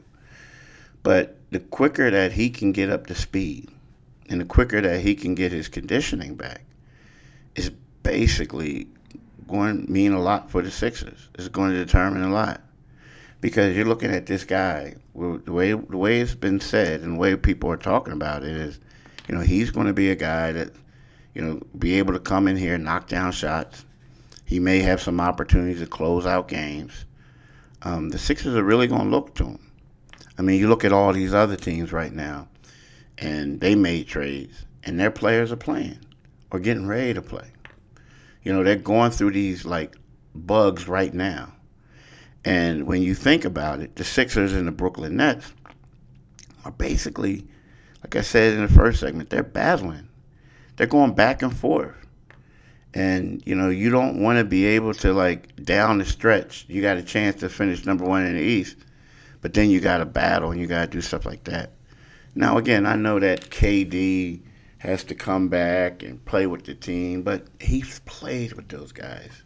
But 1.02 1.38
the 1.50 1.60
quicker 1.60 2.12
that 2.12 2.34
he 2.34 2.50
can 2.50 2.72
get 2.72 2.92
up 2.92 3.08
to 3.08 3.16
speed, 3.16 3.70
and 4.34 4.42
the 4.42 4.46
quicker 4.46 4.82
that 4.82 5.00
he 5.02 5.14
can 5.14 5.36
get 5.36 5.52
his 5.52 5.68
conditioning 5.68 6.34
back, 6.34 6.64
is 7.54 7.70
basically 8.02 8.88
going 9.48 9.86
to 9.86 9.92
mean 9.92 10.12
a 10.12 10.20
lot 10.20 10.50
for 10.50 10.64
the 10.64 10.72
Sixers. 10.72 11.30
It's 11.36 11.50
going 11.50 11.72
to 11.72 11.78
determine 11.78 12.24
a 12.24 12.32
lot 12.32 12.62
because 13.42 13.76
you're 13.76 13.86
looking 13.86 14.10
at 14.10 14.26
this 14.26 14.44
guy. 14.44 14.96
The 15.14 15.54
way 15.54 15.74
the 15.74 15.98
way 15.98 16.20
it's 16.20 16.34
been 16.34 16.60
said 16.60 17.02
and 17.02 17.14
the 17.14 17.20
way 17.20 17.36
people 17.36 17.70
are 17.70 17.78
talking 17.78 18.12
about 18.12 18.42
it 18.42 18.58
is, 18.58 18.80
you 19.28 19.36
know, 19.36 19.42
he's 19.42 19.70
going 19.70 19.86
to 19.86 19.94
be 19.94 20.10
a 20.10 20.16
guy 20.16 20.52
that, 20.52 20.72
you 21.36 21.44
know, 21.44 21.62
be 21.78 22.00
able 22.00 22.14
to 22.14 22.20
come 22.20 22.48
in 22.48 22.58
here, 22.58 22.80
knock 22.80 23.08
down 23.08 23.34
shots. 23.34 23.86
He 24.46 24.60
may 24.60 24.80
have 24.80 25.00
some 25.00 25.22
opportunities 25.22 25.82
to 25.82 25.86
close 25.86 26.26
out 26.26 26.48
games. 26.48 27.06
Um, 27.84 28.10
the 28.10 28.18
Sixers 28.18 28.56
are 28.56 28.64
really 28.64 28.88
going 28.88 29.04
to 29.04 29.10
look 29.10 29.36
to 29.36 29.46
him. 29.46 29.72
I 30.40 30.42
mean, 30.42 30.60
you 30.60 30.70
look 30.70 30.84
at 30.84 30.92
all 30.92 31.14
these 31.14 31.36
other 31.36 31.56
teams 31.56 31.92
right 31.92 32.12
now, 32.12 32.48
and 33.24 33.62
they 33.62 33.74
made 33.74 34.06
trades, 34.06 34.66
and 34.84 35.00
their 35.00 35.10
players 35.10 35.52
are 35.52 35.58
playing 35.58 35.98
or 36.52 36.60
getting 36.60 36.86
ready 36.86 37.14
to 37.14 37.22
play. 37.22 37.48
You 38.44 38.52
know, 38.52 38.64
they're 38.64 38.76
going 38.76 39.12
through 39.12 39.32
these 39.32 39.64
like 39.64 39.96
bugs 40.36 40.90
right 40.90 41.14
now. 41.14 41.54
And 42.44 42.86
when 42.86 43.02
you 43.02 43.16
think 43.16 43.46
about 43.46 43.80
it, 43.80 43.96
the 43.96 44.04
Sixers 44.04 44.52
and 44.52 44.68
the 44.68 44.74
Brooklyn 44.74 45.16
Nets 45.16 45.54
are 46.66 46.72
basically, 46.72 47.48
like 48.02 48.18
I 48.18 48.22
said 48.22 48.54
in 48.54 48.62
the 48.62 48.68
first 48.74 49.00
segment, 49.00 49.30
they're 49.30 49.42
battling. 49.42 50.10
They're 50.76 50.86
going 50.86 51.14
back 51.14 51.42
and 51.42 51.56
forth. 51.56 51.96
And, 52.94 53.42
you 53.46 53.56
know, 53.56 53.70
you 53.70 53.90
don't 53.90 54.22
want 54.22 54.38
to 54.38 54.44
be 54.44 54.66
able 54.66 54.94
to, 54.96 55.14
like, 55.14 55.56
down 55.64 55.98
the 55.98 56.06
stretch, 56.06 56.66
you 56.68 56.82
got 56.82 56.98
a 56.98 57.02
chance 57.02 57.40
to 57.40 57.50
finish 57.50 57.86
number 57.86 58.04
one 58.04 58.26
in 58.26 58.36
the 58.36 58.42
East, 58.44 58.76
but 59.42 59.54
then 59.54 59.70
you 59.70 59.80
got 59.80 59.98
to 60.00 60.06
battle 60.06 60.52
and 60.52 60.60
you 60.60 60.68
got 60.68 60.82
to 60.82 60.92
do 60.92 61.02
stuff 61.02 61.26
like 61.26 61.46
that. 61.46 61.72
Now, 62.36 62.58
again, 62.58 62.86
I 62.86 62.96
know 62.96 63.20
that 63.20 63.50
KD 63.50 64.42
has 64.80 65.04
to 65.06 65.16
come 65.16 65.48
back 65.48 66.04
and 66.04 66.24
play 66.26 66.48
with 66.48 66.66
the 66.66 66.74
team, 66.74 67.22
but 67.22 67.46
he's 67.60 68.00
played 68.00 68.54
with 68.54 68.68
those 68.68 68.92
guys. 68.92 69.44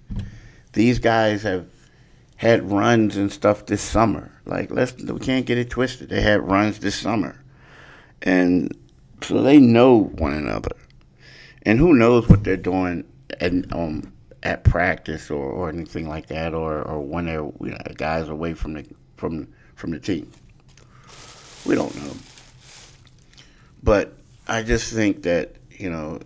These 0.73 0.99
guys 0.99 1.43
have 1.43 1.67
had 2.37 2.71
runs 2.71 3.17
and 3.17 3.31
stuff 3.31 3.65
this 3.65 3.81
summer. 3.81 4.31
Like 4.45 4.71
let's 4.71 4.93
we 5.01 5.19
can't 5.19 5.45
get 5.45 5.57
it 5.57 5.69
twisted. 5.69 6.09
They 6.09 6.21
had 6.21 6.47
runs 6.47 6.79
this 6.79 6.95
summer, 6.95 7.43
and 8.21 8.75
so 9.21 9.41
they 9.41 9.59
know 9.59 10.03
one 10.03 10.33
another. 10.33 10.75
And 11.63 11.79
who 11.79 11.93
knows 11.93 12.29
what 12.29 12.43
they're 12.43 12.55
doing 12.55 13.03
at 13.41 13.51
um 13.73 14.13
at 14.43 14.63
practice 14.63 15.29
or, 15.29 15.45
or 15.45 15.69
anything 15.69 16.07
like 16.07 16.27
that, 16.27 16.53
or, 16.53 16.81
or 16.83 17.01
when 17.01 17.25
they're 17.25 17.41
you 17.41 17.71
know 17.71 17.77
guys 17.95 18.29
away 18.29 18.53
from 18.53 18.73
the 18.73 18.85
from 19.17 19.47
from 19.75 19.91
the 19.91 19.99
team. 19.99 20.31
We 21.65 21.75
don't 21.75 21.93
know, 21.95 22.13
but 23.83 24.13
I 24.47 24.63
just 24.63 24.93
think 24.93 25.23
that 25.23 25.55
you 25.77 25.89
know, 25.89 26.19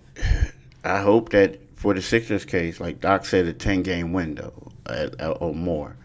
I 0.84 1.02
hope 1.02 1.30
that 1.30 1.60
for 1.76 1.94
the 1.94 2.02
Sixers 2.02 2.46
case, 2.46 2.80
like 2.80 3.02
Doc 3.02 3.26
said, 3.26 3.46
a 3.46 3.54
ten 3.54 3.84
game 3.84 4.14
window 4.14 4.72
uh, 4.86 5.10
uh, 5.20 5.32
or 5.32 5.54
more. 5.54 5.96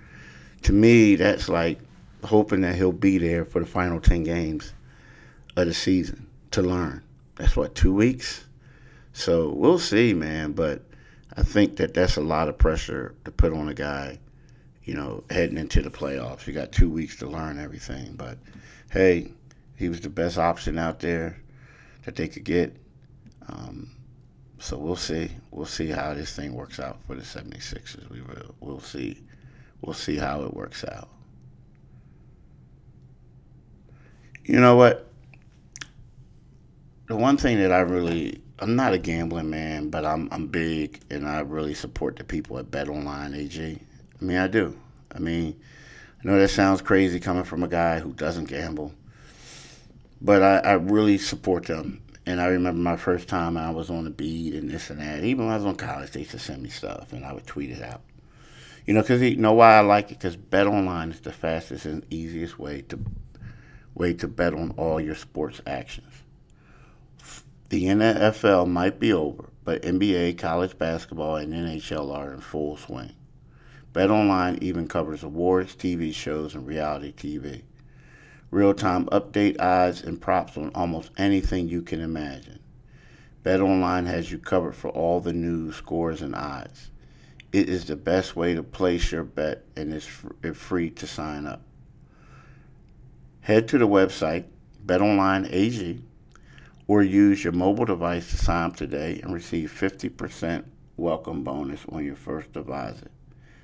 To 0.63 0.73
me, 0.73 1.17
that's 1.17 1.49
like 1.49 1.79
hoping 2.25 2.63
that 2.63 2.75
he'll 2.75 2.93
be 2.93 3.19
there 3.19 3.45
for 3.45 3.61
the 3.61 3.67
final 3.67 4.01
ten 4.01 4.25
games 4.25 4.73
of 5.57 5.67
the 5.67 5.75
season 5.75 6.27
to 6.53 6.63
learn. 6.63 7.03
That's 7.37 7.57
what 7.57 7.75
two 7.75 7.95
weeks. 7.95 8.45
So 9.13 9.51
we'll 9.51 9.79
see, 9.79 10.13
man. 10.13 10.53
But 10.53 10.83
I 11.37 11.43
think 11.43 11.77
that 11.77 11.95
that's 11.95 12.17
a 12.17 12.23
lot 12.23 12.49
of 12.49 12.59
pressure 12.59 13.15
to 13.25 13.31
put 13.31 13.53
on 13.53 13.69
a 13.69 13.75
guy. 13.75 14.19
You 14.85 14.95
know, 14.95 15.25
heading 15.31 15.59
into 15.59 15.83
the 15.83 15.91
playoffs, 15.91 16.47
you 16.47 16.53
got 16.53 16.71
two 16.71 16.89
weeks 16.89 17.17
to 17.17 17.27
learn 17.27 17.59
everything. 17.59 18.15
But 18.15 18.39
hey, 18.91 19.33
he 19.77 19.89
was 19.89 20.01
the 20.01 20.11
best 20.11 20.39
option 20.39 20.79
out 20.79 21.01
there 21.01 21.37
that 22.05 22.17
they 22.17 22.29
could 22.29 22.45
get. 22.45 22.77
Um, 23.49 23.91
so 24.59 24.79
we'll 24.79 24.97
see. 24.97 25.31
We'll 25.51 25.67
see 25.67 25.89
how 25.89 26.15
this 26.15 26.35
thing 26.35 26.55
works 26.55 26.81
out 26.81 26.99
for 27.07 27.15
the 27.15 27.23
76ers. 27.23 28.09
We 28.11 28.23
will. 28.23 28.55
We'll 28.61 28.81
see. 28.81 29.23
We'll 29.83 29.95
see 29.95 30.17
how 30.17 30.43
it 30.43 30.55
works 30.55 30.85
out. 30.85 31.09
You 34.45 34.61
know 34.61 34.77
what? 34.77 35.11
The 37.09 37.17
one 37.17 37.37
thing 37.37 37.59
that 37.61 37.73
I 37.73 37.81
really 37.81 38.41
I'm 38.59 38.75
not 38.75 38.95
a 38.95 38.99
gambling 38.99 39.51
man, 39.51 39.91
but 39.91 40.05
I'm 40.05 40.29
I'm 40.33 40.47
big 40.47 41.01
and 41.11 41.29
I 41.29 41.41
really 41.41 41.75
support 41.75 42.17
the 42.17 42.25
people 42.25 42.59
at 42.59 42.71
Bet 42.71 42.89
Online 42.89 43.35
AG. 43.35 43.61
I 43.61 44.25
mean, 44.25 44.39
I 44.39 44.47
do. 44.47 44.79
I 45.15 45.19
mean, 45.19 45.61
I 46.21 46.27
know 46.27 46.39
that 46.39 46.49
sounds 46.49 46.81
crazy 46.81 47.21
coming 47.21 47.45
from 47.45 47.63
a 47.63 47.69
guy 47.69 48.01
who 48.01 48.13
doesn't 48.13 48.47
gamble, 48.47 48.93
but 50.21 50.43
I, 50.43 50.59
I 50.59 50.73
really 50.75 51.19
support 51.19 51.67
them. 51.67 52.03
And 52.25 52.41
I 52.41 52.47
remember 52.47 52.81
my 52.81 52.97
first 52.97 53.29
time 53.29 53.57
I 53.57 53.71
was 53.71 53.89
on 53.89 54.05
the 54.05 54.11
beat 54.11 54.55
and 54.55 54.71
this 54.71 54.91
and 54.91 55.01
that. 55.01 55.23
Even 55.23 55.47
when 55.47 55.55
I 55.55 55.57
was 55.57 55.67
on 55.67 55.77
college, 55.77 56.11
they 56.11 56.21
used 56.21 56.33
to 56.33 56.39
send 56.39 56.63
me 56.63 56.71
stuff 56.71 57.13
and 57.13 57.25
I 57.25 57.33
would 57.33 57.47
tweet 57.47 57.71
it 57.71 57.83
out. 57.83 58.01
You 58.85 58.95
know, 58.95 59.03
because 59.03 59.23
you 59.23 59.37
know 59.37 59.53
why 59.53 59.77
I 59.77 59.81
like 59.81 60.11
it? 60.11 60.19
Because 60.19 60.37
Bet 60.37 60.67
Online 60.67 61.11
is 61.11 61.21
the 61.21 61.33
fastest 61.33 61.87
and 61.87 62.05
easiest 62.11 62.59
way 62.59 62.83
to 62.83 62.99
way 63.95 64.13
to 64.15 64.29
bet 64.29 64.55
on 64.55 64.73
all 64.77 65.01
your 65.01 65.15
sports 65.15 65.61
actions. 65.67 66.23
The 67.69 67.85
NFL 67.85 68.69
might 68.69 69.01
be 69.01 69.13
over, 69.13 69.49
but 69.65 69.83
NBA, 69.83 70.39
college 70.39 70.79
basketball, 70.79 71.37
and 71.37 71.53
NHL 71.53 72.15
are 72.15 72.33
in 72.33 72.41
full 72.41 72.77
swing. 72.77 73.13
BetOnline 73.93 74.63
even 74.63 74.87
covers 74.87 75.25
awards, 75.25 75.75
TV 75.75 76.15
shows, 76.15 76.55
and 76.55 76.67
reality 76.67 77.13
TV. 77.13 77.63
Real 78.57 78.73
time 78.73 79.05
update 79.13 79.61
odds 79.61 80.03
and 80.03 80.19
props 80.19 80.57
on 80.57 80.71
almost 80.75 81.11
anything 81.19 81.69
you 81.69 81.83
can 81.83 82.01
imagine. 82.01 82.59
BetOnline 83.45 84.07
has 84.07 84.33
you 84.33 84.39
covered 84.39 84.75
for 84.75 84.89
all 84.89 85.21
the 85.21 85.35
news, 85.35 85.77
scores, 85.77 86.23
and 86.23 86.35
odds. 86.35 86.91
It 87.53 87.69
is 87.69 87.85
the 87.85 87.97
best 87.97 88.35
way 88.35 88.55
to 88.55 88.63
place 88.63 89.13
your 89.13 89.25
bet 89.25 89.63
and 89.77 89.93
it's 89.93 90.07
free 90.07 90.89
to 90.89 91.07
sign 91.07 91.45
up. 91.45 91.61
Head 93.43 93.69
to 93.69 93.77
the 93.77 93.87
website, 93.87 94.47
BetOnline 94.87 95.53
AG, 95.53 96.03
or 96.87 97.03
use 97.03 97.45
your 97.45 97.53
mobile 97.53 97.85
device 97.85 98.31
to 98.31 98.39
sign 98.39 98.71
up 98.71 98.77
today 98.77 99.21
and 99.23 99.35
receive 99.35 99.71
50% 99.71 100.65
welcome 100.97 101.45
bonus 101.45 101.85
on 101.91 102.07
your 102.07 102.17
first 102.17 102.55
deposit. 102.55 103.11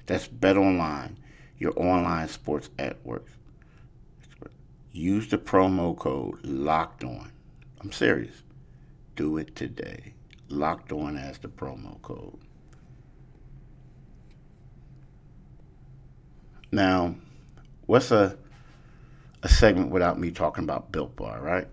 That's 0.05 0.29
BetOnline, 0.29 1.15
your 1.57 1.73
online 1.77 2.29
sports 2.29 2.69
network. 2.79 3.25
Use 4.93 5.29
the 5.29 5.39
promo 5.39 5.97
code 5.97 6.39
Locked 6.45 7.03
On. 7.05 7.33
I'm 7.81 7.93
serious. 7.93 8.43
Do 9.17 9.39
it 9.39 9.57
today. 9.57 10.13
Locked 10.49 10.93
On 10.93 11.17
as 11.17 11.39
the 11.39 11.49
promo 11.49 12.01
code. 12.03 12.39
Now, 16.71 17.15
what's 17.87 18.11
a 18.11 18.37
a 19.43 19.49
segment 19.49 19.91
without 19.91 20.21
me 20.21 20.31
talking 20.31 20.65
about 20.65 20.93
Built 20.93 21.17
Bar, 21.17 21.41
right? 21.41 21.67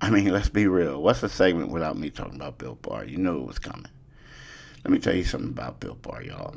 I 0.00 0.10
mean, 0.10 0.26
let's 0.32 0.48
be 0.48 0.66
real. 0.66 1.02
What's 1.02 1.22
a 1.22 1.28
segment 1.28 1.70
without 1.70 1.98
me 1.98 2.10
talking 2.10 2.36
about 2.36 2.58
Built 2.58 2.82
Bar? 2.82 3.06
You 3.06 3.18
know 3.18 3.40
it 3.40 3.46
was 3.46 3.58
coming. 3.58 3.88
Let 4.84 4.92
me 4.92 4.98
tell 4.98 5.14
you 5.14 5.24
something 5.24 5.50
about 5.50 5.80
Built 5.80 6.02
Bar, 6.02 6.22
y'all. 6.22 6.54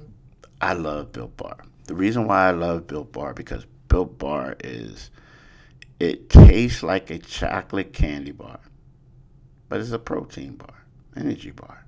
I 0.62 0.74
love 0.74 1.12
Built 1.14 1.36
Bar. 1.38 1.58
The 1.86 1.96
reason 1.96 2.28
why 2.28 2.50
I 2.50 2.52
love 2.52 2.86
Built 2.86 3.12
Bar 3.12 3.34
because 3.34 3.66
Built 3.88 4.20
Bar 4.20 4.56
is 4.64 5.10
it 6.00 6.30
tastes 6.30 6.82
like 6.82 7.10
a 7.10 7.20
chocolate 7.20 7.92
candy 7.92 8.32
bar, 8.32 8.60
but 9.68 9.82
it's 9.82 9.92
a 9.92 10.00
protein 10.00 10.56
bar, 10.56 10.86
energy 11.16 11.52
bar. 11.52 11.86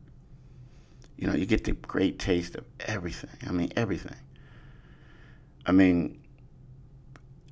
You 1.17 1.27
know, 1.27 1.33
you 1.33 1.45
get 1.45 1.63
the 1.63 1.73
great 1.73 2.19
taste 2.19 2.55
of 2.55 2.65
everything. 2.81 3.29
I 3.47 3.51
mean, 3.51 3.71
everything. 3.75 4.17
I 5.65 5.71
mean, 5.71 6.19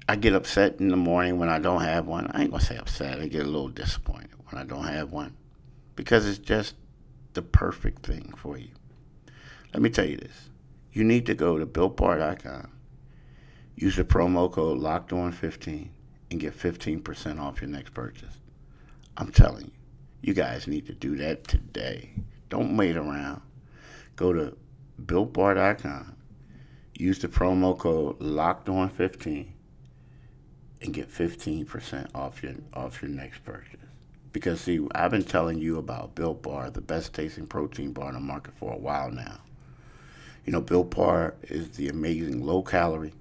I 0.10 0.16
get 0.16 0.34
upset 0.34 0.80
in 0.80 0.90
the 0.90 0.98
morning 0.98 1.38
when 1.38 1.50
I 1.50 1.60
don't 1.60 1.82
have 1.82 2.08
one. 2.08 2.28
I 2.34 2.42
ain't 2.42 2.52
gonna 2.52 2.64
say 2.64 2.78
upset. 2.78 3.20
I 3.20 3.28
get 3.28 3.44
a 3.44 3.50
little 3.50 3.70
disappointed 3.70 4.32
when 4.50 4.60
I 4.62 4.66
don't 4.66 4.86
have 4.86 5.12
one 5.12 5.36
because 5.96 6.28
it's 6.28 6.40
just 6.40 6.76
the 7.34 7.42
perfect 7.42 8.06
thing 8.06 8.34
for 8.36 8.58
you. 8.58 8.72
Let 9.74 9.84
me 9.84 9.90
tell 9.90 10.06
you 10.06 10.18
this 10.18 10.50
you 10.92 11.04
need 11.04 11.28
to 11.28 11.36
go 11.36 11.60
to 11.60 11.66
builtbar.com, 11.66 12.72
use 13.76 13.96
the 13.96 14.04
promo 14.04 14.52
code 14.52 14.80
locked 14.80 15.14
on 15.14 15.32
15 15.32 15.92
and 16.32 16.40
get 16.40 16.58
15% 16.58 17.40
off 17.40 17.62
your 17.62 17.70
next 17.70 17.94
purchase. 17.94 18.38
I'm 19.18 19.32
telling 19.32 19.66
you, 19.66 19.72
you 20.22 20.34
guys 20.34 20.68
need 20.68 20.86
to 20.88 20.94
do 20.94 21.16
that 21.18 21.48
today. 21.48 22.12
Don't 22.50 22.78
wait 22.78 22.98
around. 22.98 23.42
Go 24.16 24.34
to 24.34 24.58
builtbar.com, 25.06 26.16
use 26.96 27.20
the 27.20 27.28
promo 27.28 27.78
code 27.78 28.20
locked 28.20 28.70
on 28.70 28.90
15 28.90 29.54
and 30.82 30.94
get 30.94 31.12
15% 31.12 32.10
off 32.16 32.42
your 32.44 32.54
off 32.74 33.02
your 33.02 33.12
next 33.12 33.44
purchase. 33.44 33.80
Because 34.32 34.62
see, 34.62 34.86
I've 34.94 35.12
been 35.12 35.24
telling 35.24 35.58
you 35.58 35.78
about 35.78 36.16
Built 36.16 36.44
Bar, 36.44 36.70
the 36.70 36.82
best 36.82 37.14
tasting 37.14 37.48
protein 37.48 37.94
bar 37.94 38.10
in 38.10 38.14
the 38.14 38.20
market 38.20 38.54
for 38.58 38.74
a 38.74 38.78
while 38.78 39.10
now. 39.10 39.40
You 40.46 40.54
know, 40.54 40.62
Built 40.62 40.96
Bar 40.96 41.34
is 41.44 41.72
the 41.72 41.90
amazing 41.90 42.46
low 42.46 42.62
calorie, 42.62 43.14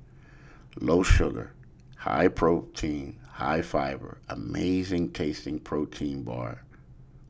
low 0.81 1.03
sugar, 1.03 1.53
high 1.99 2.29
protein, 2.29 3.19
high 3.29 3.61
fiber, 3.61 4.19
amazing 4.29 5.11
tasting 5.11 5.59
protein 5.59 6.23
bar 6.23 6.63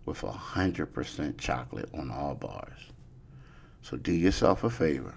with 0.04 0.20
100% 0.20 1.38
chocolate 1.38 1.88
on 1.94 2.11
all 2.11 2.35
bars. 2.35 2.92
So 3.81 3.96
do 3.96 4.12
yourself 4.12 4.64
a 4.64 4.70
favor 4.70 5.14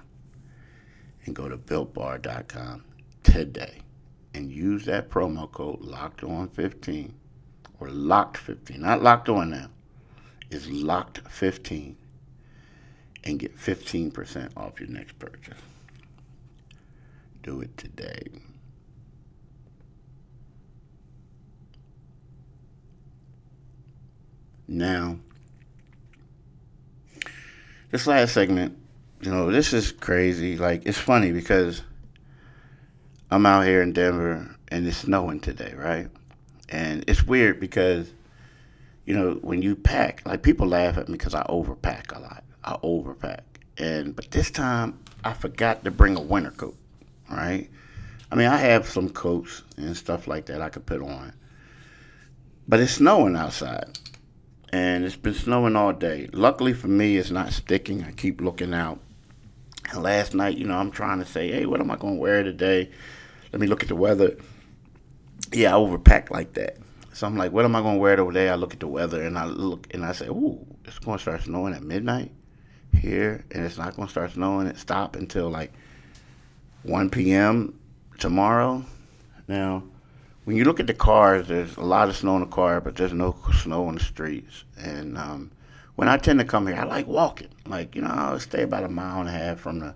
and 1.25 1.35
go 1.35 1.49
to 1.49 1.57
builtbar.com 1.57 2.85
today 3.23 3.81
and 4.33 4.49
use 4.49 4.85
that 4.85 5.09
promo 5.09 5.51
code 5.51 5.81
locked 5.81 6.23
on 6.23 6.47
15 6.49 7.13
or 7.81 7.89
locked 7.89 8.37
15 8.37 8.81
not 8.81 9.03
locked 9.03 9.27
on 9.27 9.49
now 9.49 9.67
is 10.49 10.69
locked 10.69 11.19
15 11.27 11.97
and 13.23 13.39
get 13.39 13.55
15% 13.57 14.51
off 14.55 14.79
your 14.79 14.89
next 14.89 15.19
purchase 15.19 15.59
do 17.43 17.61
it 17.61 17.77
today 17.77 18.23
now 24.71 25.17
this 27.91 28.07
last 28.07 28.34
segment 28.34 28.77
you 29.21 29.29
know 29.29 29.51
this 29.51 29.73
is 29.73 29.91
crazy 29.91 30.57
like 30.57 30.86
it's 30.86 30.97
funny 30.97 31.31
because 31.31 31.81
I'm 33.34 33.45
out 33.45 33.65
here 33.65 33.81
in 33.81 33.93
Denver 33.93 34.53
and 34.67 34.86
it's 34.86 34.97
snowing 34.97 35.39
today, 35.39 35.73
right? 35.77 36.10
And 36.67 37.05
it's 37.07 37.23
weird 37.23 37.62
because, 37.62 38.12
you 39.05 39.15
know, 39.15 39.36
when 39.41 39.62
you 39.62 39.73
pack, 39.73 40.21
like 40.25 40.43
people 40.43 40.67
laugh 40.67 40.97
at 40.97 41.07
me 41.07 41.13
because 41.13 41.34
I 41.34 41.43
overpack 41.43 42.13
a 42.13 42.19
lot. 42.19 42.43
I 42.65 42.73
overpack. 42.84 43.41
And, 43.77 44.13
but 44.13 44.31
this 44.31 44.51
time 44.51 44.99
I 45.23 45.31
forgot 45.31 45.86
to 45.86 45.91
bring 45.91 46.17
a 46.17 46.21
winter 46.21 46.51
coat, 46.51 46.75
right? 47.29 47.69
I 48.29 48.36
mean, 48.36 48.47
I 48.47 48.57
have 48.57 48.89
some 48.89 49.10
coats 49.10 49.63
and 49.77 49.95
stuff 49.95 50.27
like 50.27 50.47
that 50.47 50.62
I 50.62 50.67
could 50.67 50.86
put 50.86 51.01
on. 51.01 51.31
But 52.67 52.81
it's 52.81 52.95
snowing 52.95 53.38
outside. 53.38 53.97
And 54.73 55.03
it's 55.03 55.15
been 55.15 55.34
snowing 55.34 55.75
all 55.75 55.93
day. 55.93 56.29
Luckily 56.31 56.73
for 56.73 56.88
me, 56.88 57.17
it's 57.17 57.31
not 57.31 57.51
sticking. 57.51 58.03
I 58.03 58.12
keep 58.12 58.39
looking 58.39 58.73
out. 58.73 58.99
And 59.91 60.01
last 60.01 60.34
night, 60.34 60.57
you 60.57 60.65
know, 60.65 60.77
I'm 60.77 60.91
trying 60.91 61.19
to 61.19 61.25
say, 61.25 61.51
hey, 61.51 61.65
what 61.65 61.81
am 61.81 61.91
I 61.91 61.97
going 61.97 62.15
to 62.15 62.21
wear 62.21 62.43
today? 62.43 62.89
let 63.51 63.60
me 63.60 63.67
look 63.67 63.84
at 63.84 63.89
the 63.89 63.95
weather. 63.95 64.38
Yeah, 65.51 65.75
I 65.75 65.79
overpack 65.79 66.29
like 66.29 66.53
that. 66.53 66.77
So 67.13 67.27
I'm 67.27 67.36
like, 67.36 67.51
what 67.51 67.65
am 67.65 67.75
I 67.75 67.81
gonna 67.81 67.97
wear 67.97 68.15
today? 68.15 68.49
I 68.49 68.55
look 68.55 68.73
at 68.73 68.79
the 68.79 68.88
weather 68.88 69.21
and 69.21 69.38
I 69.38 69.45
look 69.45 69.93
and 69.93 70.05
I 70.05 70.13
say, 70.13 70.27
ooh, 70.27 70.65
it's 70.86 70.99
gonna 70.99 71.19
start 71.19 71.41
snowing 71.43 71.73
at 71.73 71.84
midnight 71.84 72.31
here, 72.97 73.43
and 73.51 73.65
it's 73.65 73.77
not 73.77 73.95
gonna 73.95 74.10
start 74.10 74.31
snowing 74.31 74.67
and 74.67 74.77
stop 74.77 75.15
until 75.15 75.49
like 75.49 75.73
1 76.84 77.10
p.m. 77.10 77.77
tomorrow. 78.19 78.86
Now, 79.47 79.84
when 80.43 80.56
you 80.56 80.63
look 80.63 80.80
at 80.80 80.88
the 80.88 80.93
cars, 80.93 81.47
there's 81.47 81.77
a 81.77 81.82
lot 81.82 82.10
of 82.10 82.15
snow 82.15 82.36
in 82.36 82.41
the 82.41 82.47
car, 82.47 82.82
but 82.82 82.95
there's 82.95 83.13
no 83.13 83.36
snow 83.62 83.88
on 83.88 83.95
the 83.95 84.04
streets. 84.04 84.63
And 84.77 85.17
um, 85.17 85.51
when 85.95 86.08
I 86.08 86.17
tend 86.17 86.39
to 86.39 86.45
come 86.45 86.67
here, 86.67 86.77
I 86.77 86.84
like 86.84 87.08
walking. 87.08 87.49
Like 87.65 87.95
you 87.95 88.01
know, 88.01 88.10
I'll 88.12 88.39
stay 88.39 88.63
about 88.63 88.84
a 88.84 88.89
mile 88.89 89.19
and 89.19 89.30
a 89.30 89.32
half 89.32 89.60
from 89.60 89.80
the 89.80 89.95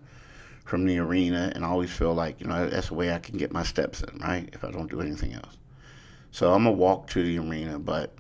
from 0.63 0.86
the 0.86 0.97
arena, 0.97 1.51
and 1.55 1.63
I 1.63 1.67
always 1.69 1.91
feel 1.91 2.13
like 2.13 2.39
you 2.41 2.47
know 2.47 2.69
that's 2.69 2.88
the 2.89 2.95
way 2.95 3.13
I 3.13 3.19
can 3.19 3.38
get 3.38 3.51
my 3.51 3.63
steps 3.63 4.01
in, 4.01 4.19
right? 4.19 4.49
If 4.53 4.63
I 4.63 4.71
don't 4.71 4.89
do 4.89 5.01
anything 5.01 5.34
else, 5.34 5.58
so 6.31 6.53
I'm 6.53 6.63
gonna 6.63 6.75
walk 6.75 7.08
to 7.10 7.23
the 7.23 7.39
arena, 7.39 7.79
but 7.79 8.15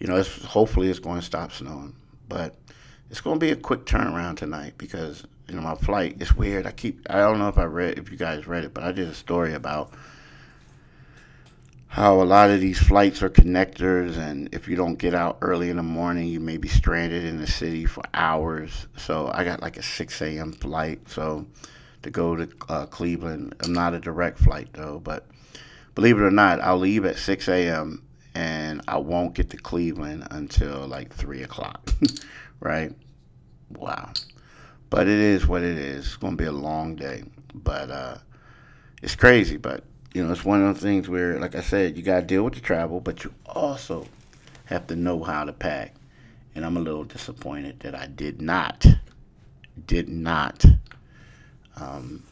you 0.00 0.06
know, 0.06 0.16
it's, 0.16 0.42
hopefully 0.44 0.88
it's 0.88 0.98
going 0.98 1.20
to 1.20 1.24
stop 1.24 1.52
snowing, 1.52 1.94
but 2.28 2.56
it's 3.10 3.20
going 3.20 3.38
to 3.38 3.44
be 3.44 3.52
a 3.52 3.56
quick 3.56 3.84
turnaround 3.84 4.38
tonight 4.38 4.74
because 4.78 5.24
you 5.46 5.54
know 5.54 5.60
my 5.60 5.74
flight. 5.74 6.16
It's 6.20 6.34
weird. 6.34 6.66
I 6.66 6.72
keep 6.72 7.06
I 7.10 7.18
don't 7.18 7.38
know 7.38 7.48
if 7.48 7.58
I 7.58 7.64
read 7.64 7.98
if 7.98 8.10
you 8.10 8.16
guys 8.16 8.46
read 8.46 8.64
it, 8.64 8.72
but 8.72 8.82
I 8.82 8.92
did 8.92 9.08
a 9.08 9.14
story 9.14 9.54
about 9.54 9.92
how 11.90 12.22
a 12.22 12.24
lot 12.24 12.50
of 12.50 12.60
these 12.60 12.78
flights 12.78 13.20
are 13.20 13.28
connectors, 13.28 14.16
and 14.16 14.48
if 14.54 14.68
you 14.68 14.76
don't 14.76 14.94
get 14.94 15.12
out 15.12 15.38
early 15.42 15.70
in 15.70 15.76
the 15.76 15.82
morning, 15.82 16.28
you 16.28 16.38
may 16.38 16.56
be 16.56 16.68
stranded 16.68 17.24
in 17.24 17.40
the 17.40 17.48
city 17.48 17.84
for 17.84 18.04
hours. 18.14 18.86
So 18.96 19.28
I 19.34 19.42
got 19.42 19.60
like 19.60 19.76
a 19.76 19.82
6 19.82 20.22
a.m. 20.22 20.52
flight, 20.52 21.00
so 21.08 21.44
to 22.02 22.10
go 22.10 22.36
to 22.36 22.48
uh, 22.68 22.86
Cleveland. 22.86 23.56
I'm 23.64 23.72
not 23.72 23.92
a 23.92 23.98
direct 23.98 24.38
flight 24.38 24.68
though, 24.72 25.00
but 25.00 25.26
believe 25.96 26.16
it 26.16 26.22
or 26.22 26.30
not, 26.30 26.60
I'll 26.60 26.78
leave 26.78 27.04
at 27.04 27.18
6 27.18 27.48
a.m. 27.48 28.04
and 28.36 28.82
I 28.86 28.98
won't 28.98 29.34
get 29.34 29.50
to 29.50 29.56
Cleveland 29.56 30.28
until 30.30 30.86
like 30.86 31.12
3 31.12 31.42
o'clock, 31.42 31.92
right? 32.60 32.94
Wow. 33.76 34.12
But 34.90 35.08
it 35.08 35.18
is 35.18 35.44
what 35.44 35.62
it 35.62 35.76
is. 35.76 36.06
It's 36.06 36.16
going 36.16 36.36
to 36.36 36.40
be 36.40 36.46
a 36.48 36.52
long 36.52 36.94
day, 36.94 37.24
but 37.52 37.90
uh, 37.90 38.18
it's 39.02 39.16
crazy. 39.16 39.56
But 39.56 39.82
you 40.12 40.24
know, 40.24 40.32
it's 40.32 40.44
one 40.44 40.62
of 40.62 40.74
those 40.74 40.82
things 40.82 41.08
where, 41.08 41.38
like 41.38 41.54
I 41.54 41.60
said, 41.60 41.96
you 41.96 42.02
got 42.02 42.20
to 42.20 42.26
deal 42.26 42.42
with 42.42 42.54
the 42.54 42.60
travel, 42.60 43.00
but 43.00 43.24
you 43.24 43.32
also 43.46 44.06
have 44.64 44.86
to 44.88 44.96
know 44.96 45.22
how 45.22 45.44
to 45.44 45.52
pack. 45.52 45.94
And 46.54 46.64
I'm 46.64 46.76
a 46.76 46.80
little 46.80 47.04
disappointed 47.04 47.80
that 47.80 47.94
I 47.94 48.06
did 48.06 48.42
not, 48.42 48.84
did 49.86 50.08
not 50.08 50.64
um, 51.76 52.24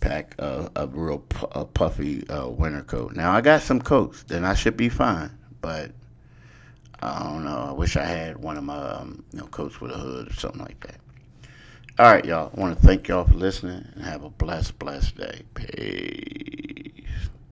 pack 0.00 0.34
a, 0.38 0.70
a 0.74 0.86
real 0.88 1.24
a 1.52 1.64
puffy 1.64 2.28
uh, 2.28 2.48
winter 2.48 2.82
coat. 2.82 3.14
Now 3.14 3.32
I 3.32 3.40
got 3.40 3.62
some 3.62 3.80
coats, 3.80 4.24
then 4.24 4.44
I 4.44 4.54
should 4.54 4.76
be 4.76 4.88
fine. 4.88 5.30
But 5.60 5.92
I 7.00 7.22
don't 7.22 7.44
know. 7.44 7.66
I 7.68 7.72
wish 7.72 7.96
I 7.96 8.04
had 8.04 8.36
one 8.38 8.56
of 8.56 8.64
my, 8.64 8.76
um, 8.76 9.24
you 9.32 9.38
know, 9.38 9.46
coats 9.46 9.80
with 9.80 9.92
a 9.92 9.98
hood 9.98 10.30
or 10.30 10.34
something 10.34 10.60
like 10.60 10.80
that. 10.86 10.96
All 12.02 12.10
right, 12.10 12.24
y'all. 12.24 12.50
I 12.56 12.60
want 12.60 12.76
to 12.76 12.84
thank 12.84 13.06
y'all 13.06 13.22
for 13.22 13.34
listening 13.34 13.86
and 13.94 14.02
have 14.02 14.24
a 14.24 14.28
blessed, 14.28 14.76
blessed 14.80 15.18
day. 15.18 15.42
Peace. 15.54 16.91